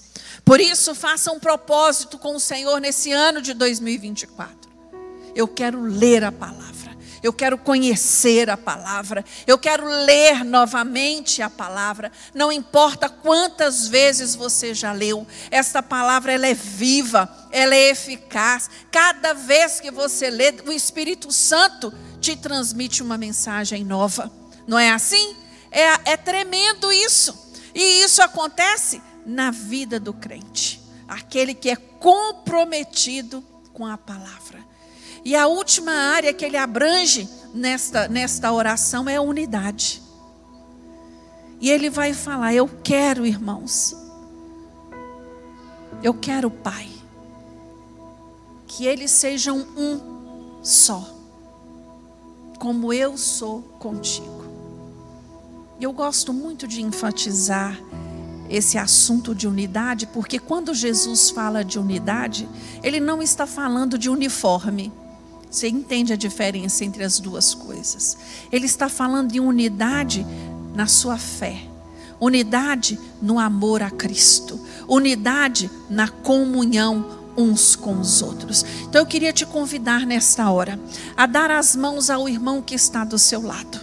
Por 0.43 0.60
isso, 0.60 0.93
faça 0.93 1.32
um 1.32 1.39
propósito 1.39 2.17
com 2.17 2.36
o 2.36 2.39
Senhor 2.39 2.80
nesse 2.80 3.12
ano 3.12 3.41
de 3.41 3.54
2024. 3.54 4.69
Eu 5.36 5.48
quero 5.48 5.82
ler 5.82 6.24
a 6.24 6.32
palavra 6.32 6.74
eu 7.25 7.33
quero 7.33 7.57
conhecer 7.57 8.51
a 8.51 8.55
palavra, 8.55 9.25
eu 9.47 9.57
quero 9.57 9.88
ler 9.88 10.43
novamente 10.43 11.41
a 11.41 11.49
palavra. 11.49 12.11
Não 12.35 12.51
importa 12.51 13.09
quantas 13.09 13.88
vezes 13.88 14.35
você 14.35 14.75
já 14.75 14.91
leu, 14.91 15.25
esta 15.49 15.81
palavra 15.81 16.31
ela 16.33 16.45
é 16.45 16.53
viva, 16.53 17.27
ela 17.51 17.73
é 17.73 17.89
eficaz. 17.89 18.69
Cada 18.91 19.33
vez 19.33 19.79
que 19.79 19.89
você 19.89 20.29
lê, 20.29 20.53
o 20.67 20.71
Espírito 20.71 21.31
Santo 21.31 21.91
te 22.21 22.35
transmite 22.35 23.01
uma 23.01 23.17
mensagem 23.17 23.83
nova. 23.83 24.31
Não 24.67 24.77
é 24.77 24.91
assim? 24.91 25.35
É, 25.71 26.11
é 26.11 26.17
tremendo 26.17 26.91
isso. 26.91 27.53
E 27.73 28.03
isso 28.03 28.21
acontece 28.21 29.01
na 29.25 29.49
vida 29.49 29.99
do 29.99 30.13
crente, 30.13 30.79
aquele 31.07 31.55
que 31.55 31.71
é 31.71 31.75
comprometido 31.75 33.43
com 33.73 33.83
a 33.83 33.97
palavra. 33.97 34.74
E 35.25 35.35
a 35.35 35.47
última 35.47 35.91
área 35.91 36.31
que 36.31 36.45
ele 36.45 36.55
abrange 36.55 37.27
nesta, 37.51 38.07
nesta 38.07 38.51
oração 38.53 39.09
é 39.09 39.15
a 39.15 39.21
unidade. 39.21 39.99
E 41.59 41.71
ele 41.71 41.89
vai 41.89 42.13
falar: 42.13 42.53
Eu 42.53 42.69
quero, 42.83 43.25
irmãos, 43.25 43.95
eu 46.03 46.13
quero, 46.13 46.51
Pai, 46.51 46.88
que 48.67 48.85
eles 48.85 49.09
sejam 49.09 49.65
um 49.75 50.61
só, 50.61 51.03
como 52.59 52.93
eu 52.93 53.17
sou 53.17 53.63
contigo. 53.79 54.45
Eu 55.81 55.91
gosto 55.91 56.31
muito 56.31 56.67
de 56.67 56.83
enfatizar 56.83 57.75
esse 58.47 58.77
assunto 58.77 59.33
de 59.33 59.47
unidade, 59.47 60.05
porque 60.05 60.38
quando 60.38 60.71
Jesus 60.71 61.31
fala 61.31 61.65
de 61.65 61.79
unidade, 61.79 62.47
ele 62.83 62.99
não 62.99 63.23
está 63.23 63.47
falando 63.47 63.97
de 63.97 64.07
uniforme. 64.07 64.93
Você 65.49 65.69
entende 65.69 66.12
a 66.12 66.17
diferença 66.17 66.84
entre 66.84 67.03
as 67.03 67.19
duas 67.19 67.53
coisas? 67.53 68.17
Ele 68.51 68.65
está 68.65 68.89
falando 68.89 69.31
de 69.31 69.39
unidade 69.39 70.25
na 70.73 70.88
sua 70.88 71.17
fé, 71.17 71.62
unidade 72.19 72.99
no 73.21 73.39
amor 73.39 73.81
a 73.81 73.89
Cristo, 73.89 74.60
unidade 74.88 75.69
na 75.89 76.08
comunhão 76.08 77.23
uns 77.38 77.75
com 77.75 77.99
os 77.99 78.21
outros. 78.21 78.65
Então 78.84 79.01
eu 79.01 79.05
queria 79.05 79.34
te 79.34 79.45
convidar 79.45 80.05
nesta 80.05 80.49
hora 80.49 80.79
a 81.15 81.25
dar 81.25 81.51
as 81.51 81.75
mãos 81.75 82.10
ao 82.10 82.27
irmão 82.27 82.62
que 82.62 82.75
está 82.75 83.03
do 83.03 83.17
seu 83.17 83.41
lado. 83.41 83.79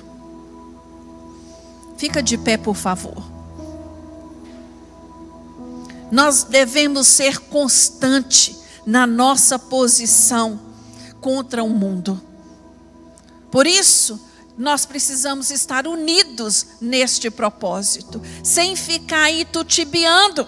Fica 1.97 2.23
de 2.23 2.37
pé, 2.37 2.57
por 2.57 2.75
favor. 2.75 3.23
Nós 6.11 6.43
devemos 6.43 7.07
ser 7.07 7.39
constante 7.39 8.59
na 8.85 9.07
nossa 9.07 9.59
posição 9.59 10.72
contra 11.23 11.63
o 11.65 11.71
mundo. 11.71 12.21
Por 13.51 13.67
isso, 13.67 14.29
nós 14.59 14.85
precisamos 14.85 15.51
estar 15.51 15.87
unidos 15.87 16.67
neste 16.81 17.31
propósito, 17.31 18.21
sem 18.45 18.77
ficar 18.77 19.23
aí 19.23 19.45
tutibiando. 19.45 20.47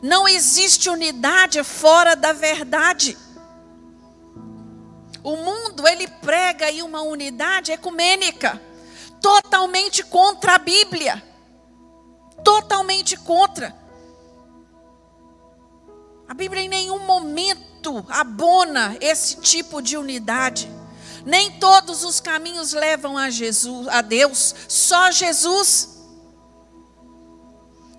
Não 0.00 0.26
existe 0.26 0.88
unidade 0.88 1.62
fora 1.64 2.14
da 2.14 2.32
verdade. 2.32 3.18
O 5.22 5.36
mundo, 5.36 5.86
ele 5.86 6.08
prega 6.08 6.66
aí 6.66 6.82
uma 6.82 7.02
unidade 7.02 7.72
ecumênica, 7.72 8.60
totalmente 9.20 10.02
contra 10.02 10.54
a 10.54 10.58
Bíblia. 10.58 11.22
Totalmente 12.42 13.18
contra. 13.18 13.76
A 16.26 16.32
Bíblia 16.32 16.62
em 16.62 16.68
nenhum 16.68 17.00
momento 17.00 17.69
abona 18.08 18.96
esse 19.00 19.36
tipo 19.36 19.80
de 19.80 19.96
unidade. 19.96 20.70
Nem 21.24 21.52
todos 21.52 22.04
os 22.04 22.20
caminhos 22.20 22.72
levam 22.72 23.18
a 23.18 23.28
Jesus, 23.28 23.88
a 23.88 24.00
Deus, 24.00 24.54
só 24.68 25.10
Jesus. 25.10 26.00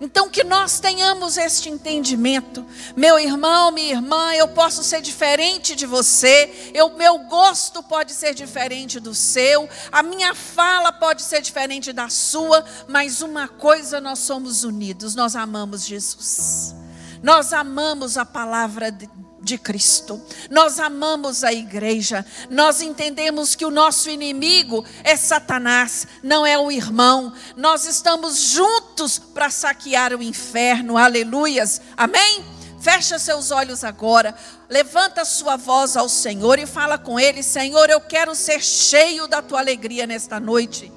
Então 0.03 0.27
que 0.31 0.43
nós 0.43 0.79
tenhamos 0.79 1.37
este 1.37 1.69
entendimento. 1.69 2.65
Meu 2.95 3.19
irmão, 3.19 3.69
minha 3.69 3.91
irmã, 3.91 4.33
eu 4.33 4.47
posso 4.47 4.83
ser 4.83 4.99
diferente 4.99 5.75
de 5.75 5.85
você, 5.85 6.73
o 6.83 6.97
meu 6.97 7.19
gosto 7.19 7.83
pode 7.83 8.11
ser 8.11 8.33
diferente 8.33 8.99
do 8.99 9.13
seu, 9.13 9.69
a 9.91 10.01
minha 10.01 10.33
fala 10.33 10.91
pode 10.91 11.21
ser 11.21 11.39
diferente 11.39 11.93
da 11.93 12.09
sua, 12.09 12.65
mas 12.87 13.21
uma 13.21 13.47
coisa 13.47 14.01
nós 14.01 14.17
somos 14.17 14.63
unidos, 14.63 15.13
nós 15.13 15.35
amamos 15.35 15.85
Jesus. 15.85 16.73
Nós 17.21 17.53
amamos 17.53 18.17
a 18.17 18.25
palavra 18.25 18.91
de, 18.91 19.07
de 19.41 19.57
Cristo, 19.57 20.21
nós 20.49 20.79
amamos 20.79 21.43
a 21.43 21.51
igreja, 21.51 22.25
nós 22.49 22.81
entendemos 22.81 23.55
que 23.55 23.65
o 23.65 23.71
nosso 23.71 24.09
inimigo 24.09 24.85
é 25.03 25.15
Satanás, 25.15 26.07
não 26.21 26.45
é 26.45 26.57
o 26.57 26.71
irmão, 26.71 27.33
nós 27.57 27.85
estamos 27.85 28.37
juntos 28.37 29.17
para 29.17 29.49
saquear 29.49 30.13
o 30.13 30.21
inferno, 30.21 30.97
aleluias, 30.97 31.81
amém? 31.97 32.45
Fecha 32.79 33.19
seus 33.19 33.51
olhos 33.51 33.83
agora, 33.83 34.35
levanta 34.69 35.23
sua 35.23 35.55
voz 35.55 35.95
ao 35.95 36.09
Senhor 36.09 36.57
e 36.57 36.65
fala 36.65 36.97
com 36.97 37.19
Ele: 37.19 37.43
Senhor, 37.43 37.89
eu 37.91 38.01
quero 38.01 38.33
ser 38.33 38.59
cheio 38.59 39.27
da 39.27 39.39
tua 39.39 39.59
alegria 39.59 40.07
nesta 40.07 40.39
noite. 40.39 40.91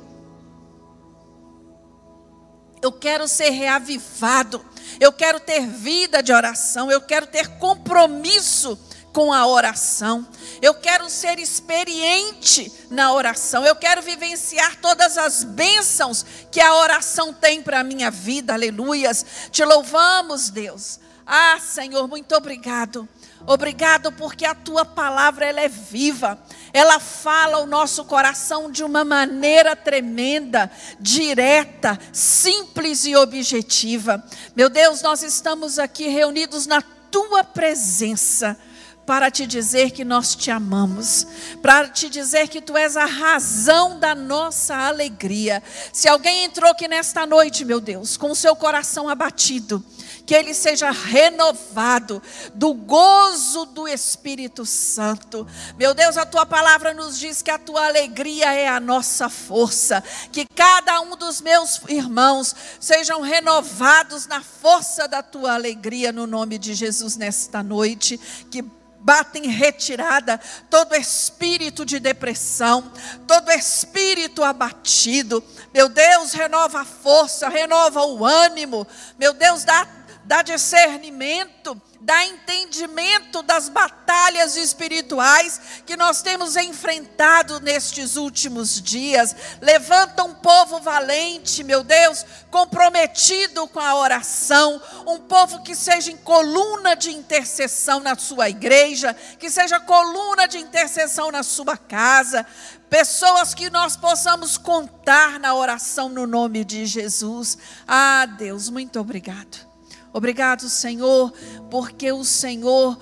Eu 2.85 2.92
quero 2.92 3.27
ser 3.27 3.51
reavivado 3.51 4.64
eu 5.01 5.12
quero 5.12 5.40
ter 5.40 5.66
vida 5.66 6.23
de 6.23 6.33
oração, 6.33 6.90
eu 6.90 7.01
quero 7.01 7.27
ter 7.27 7.49
compromisso 7.59 8.79
com 9.12 9.33
a 9.33 9.47
oração. 9.47 10.27
Eu 10.61 10.75
quero 10.75 11.09
ser 11.09 11.38
experiente 11.38 12.73
na 12.90 13.12
oração. 13.12 13.64
Eu 13.64 13.77
quero 13.77 14.03
vivenciar 14.03 14.77
todas 14.81 15.16
as 15.16 15.44
bênçãos 15.44 16.25
que 16.51 16.61
a 16.61 16.75
oração 16.75 17.33
tem 17.33 17.62
para 17.62 17.81
a 17.81 17.85
minha 17.85 18.11
vida. 18.11 18.55
Aleluias. 18.55 19.25
Te 19.53 19.64
louvamos, 19.64 20.51
Deus. 20.51 20.99
Ah, 21.25 21.59
Senhor, 21.61 22.09
muito 22.09 22.35
obrigado. 22.35 23.09
Obrigado 23.47 24.11
porque 24.12 24.44
a 24.44 24.55
tua 24.55 24.85
palavra 24.85 25.47
ela 25.47 25.61
é 25.61 25.68
viva. 25.68 26.38
Ela 26.74 26.98
fala 26.98 27.58
o 27.58 27.66
nosso 27.66 28.04
coração 28.04 28.68
de 28.68 28.82
uma 28.82 29.04
maneira 29.04 29.76
tremenda, 29.76 30.68
direta, 30.98 31.96
simples 32.12 33.06
e 33.06 33.14
objetiva. 33.14 34.22
Meu 34.56 34.68
Deus, 34.68 35.00
nós 35.00 35.22
estamos 35.22 35.78
aqui 35.78 36.08
reunidos 36.08 36.66
na 36.66 36.82
tua 36.82 37.44
presença 37.44 38.58
para 39.07 39.31
te 39.31 39.47
dizer 39.47 39.90
que 39.90 40.05
nós 40.05 40.35
te 40.35 40.51
amamos, 40.51 41.27
para 41.62 41.88
te 41.88 42.09
dizer 42.09 42.49
que 42.49 42.61
tu 42.61 42.77
és 42.77 42.97
a 42.97 43.05
razão 43.05 43.99
da 43.99 44.14
nossa 44.14 44.75
alegria. 44.75 45.62
Se 45.93 46.09
alguém 46.09 46.45
entrou 46.45 46.71
aqui 46.71 46.88
nesta 46.88 47.27
noite, 47.27 47.64
meu 47.64 47.81
Deus, 47.81 48.17
com 48.17 48.31
o 48.31 48.37
seu 48.37 48.57
coração 48.57 49.09
abatido, 49.09 49.85
que 50.27 50.35
ele 50.35 50.55
seja 50.55 50.90
renovado 50.90 52.23
do 52.55 52.73
gozo 52.73 53.67
do 53.67 53.87
Espírito 53.87 54.64
Santo. 54.64 55.47
Meu 55.79 55.93
Deus, 55.93 56.17
a 56.17 56.25
tua 56.25 56.47
palavra 56.47 56.95
nos 56.95 57.19
diz 57.19 57.43
que 57.43 57.51
a 57.51 57.59
tua 57.59 57.87
alegria 57.87 58.53
é 58.53 58.67
a 58.67 58.81
nossa 58.81 59.29
força, 59.29 60.03
que 60.33 60.47
cada 60.47 61.01
um 61.03 61.17
dos 61.17 61.40
meus 61.40 61.81
irmãos 61.88 62.55
sejam 62.81 63.21
renovados 63.21 64.27
na 64.27 64.43
força 64.43 65.07
da 65.07 65.23
tua 65.23 65.55
alegria 65.55 66.12
no 66.12 66.27
nome 66.27 66.59
de 66.59 66.75
Jesus 66.75 67.17
nesta 67.17 67.62
noite, 67.62 68.19
que 68.51 68.64
bata 69.05 69.38
em 69.38 69.49
retirada 69.49 70.40
todo 70.71 70.97
espírito 70.97 71.85
de 71.85 72.01
depressão, 72.01 72.90
todo 73.27 73.53
espírito 73.53 74.43
abatido. 74.43 75.45
Meu 75.75 75.90
Deus, 75.90 76.33
renova 76.33 76.81
a 76.81 76.85
força, 76.87 77.51
renova 77.51 78.01
o 78.01 78.25
ânimo. 78.25 78.87
Meu 79.19 79.35
Deus, 79.35 79.62
dá 79.62 79.87
dá 80.24 80.42
discernimento, 80.42 81.80
dá 82.00 82.24
entendimento 82.26 83.42
das 83.42 83.68
batalhas 83.68 84.56
espirituais 84.56 85.60
que 85.87 85.96
nós 85.96 86.22
temos 86.22 86.56
enfrentado 86.56 87.60
nestes 87.60 88.16
últimos 88.16 88.80
dias. 88.80 89.34
Levanta 89.60 90.22
um 90.22 90.34
povo 90.34 90.80
valente, 90.80 91.62
meu 91.64 91.82
Deus, 91.82 92.24
comprometido 92.50 93.66
com 93.68 93.80
a 93.80 93.94
oração, 93.96 94.80
um 95.06 95.18
povo 95.18 95.62
que 95.62 95.74
seja 95.74 96.10
em 96.10 96.16
coluna 96.16 96.94
de 96.94 97.10
intercessão 97.10 98.00
na 98.00 98.16
sua 98.16 98.48
igreja, 98.48 99.14
que 99.38 99.50
seja 99.50 99.80
coluna 99.80 100.46
de 100.46 100.58
intercessão 100.58 101.30
na 101.30 101.42
sua 101.42 101.76
casa. 101.76 102.46
Pessoas 102.88 103.54
que 103.54 103.70
nós 103.70 103.96
possamos 103.96 104.56
contar 104.56 105.40
na 105.40 105.54
oração 105.54 106.08
no 106.08 106.26
nome 106.26 106.64
de 106.64 106.87
Jesus. 106.87 107.58
Ah, 107.88 108.26
Deus, 108.26 108.68
muito 108.68 109.00
obrigado. 109.00 109.73
Obrigado, 110.14 110.68
Senhor, 110.70 111.33
porque 111.68 112.12
o 112.12 112.24
Senhor 112.24 112.96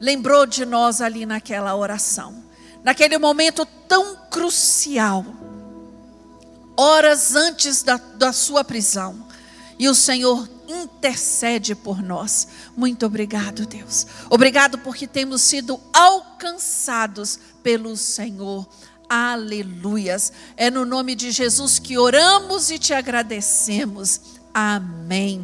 lembrou 0.00 0.46
de 0.46 0.64
nós 0.64 1.00
ali 1.00 1.26
naquela 1.26 1.74
oração, 1.74 2.44
naquele 2.84 3.18
momento 3.18 3.66
tão 3.88 4.14
crucial, 4.30 5.26
horas 6.76 7.34
antes 7.34 7.82
da, 7.82 7.96
da 7.96 8.32
sua 8.32 8.62
prisão, 8.62 9.26
e 9.76 9.88
o 9.88 9.94
Senhor 9.94 10.48
intercede 10.68 11.74
por 11.74 12.00
nós. 12.00 12.46
Muito 12.76 13.04
obrigado, 13.04 13.66
Deus. 13.66 14.06
Obrigado 14.30 14.78
porque 14.78 15.08
temos 15.08 15.42
sido 15.42 15.80
alcançados 15.92 17.40
pelo 17.60 17.96
Senhor. 17.96 18.68
Aleluias. 19.08 20.32
É 20.56 20.70
no 20.70 20.84
nome 20.84 21.16
de 21.16 21.32
Jesus 21.32 21.80
que 21.80 21.98
oramos 21.98 22.70
e 22.70 22.78
te 22.78 22.94
agradecemos. 22.94 24.20
Amém. 24.54 25.43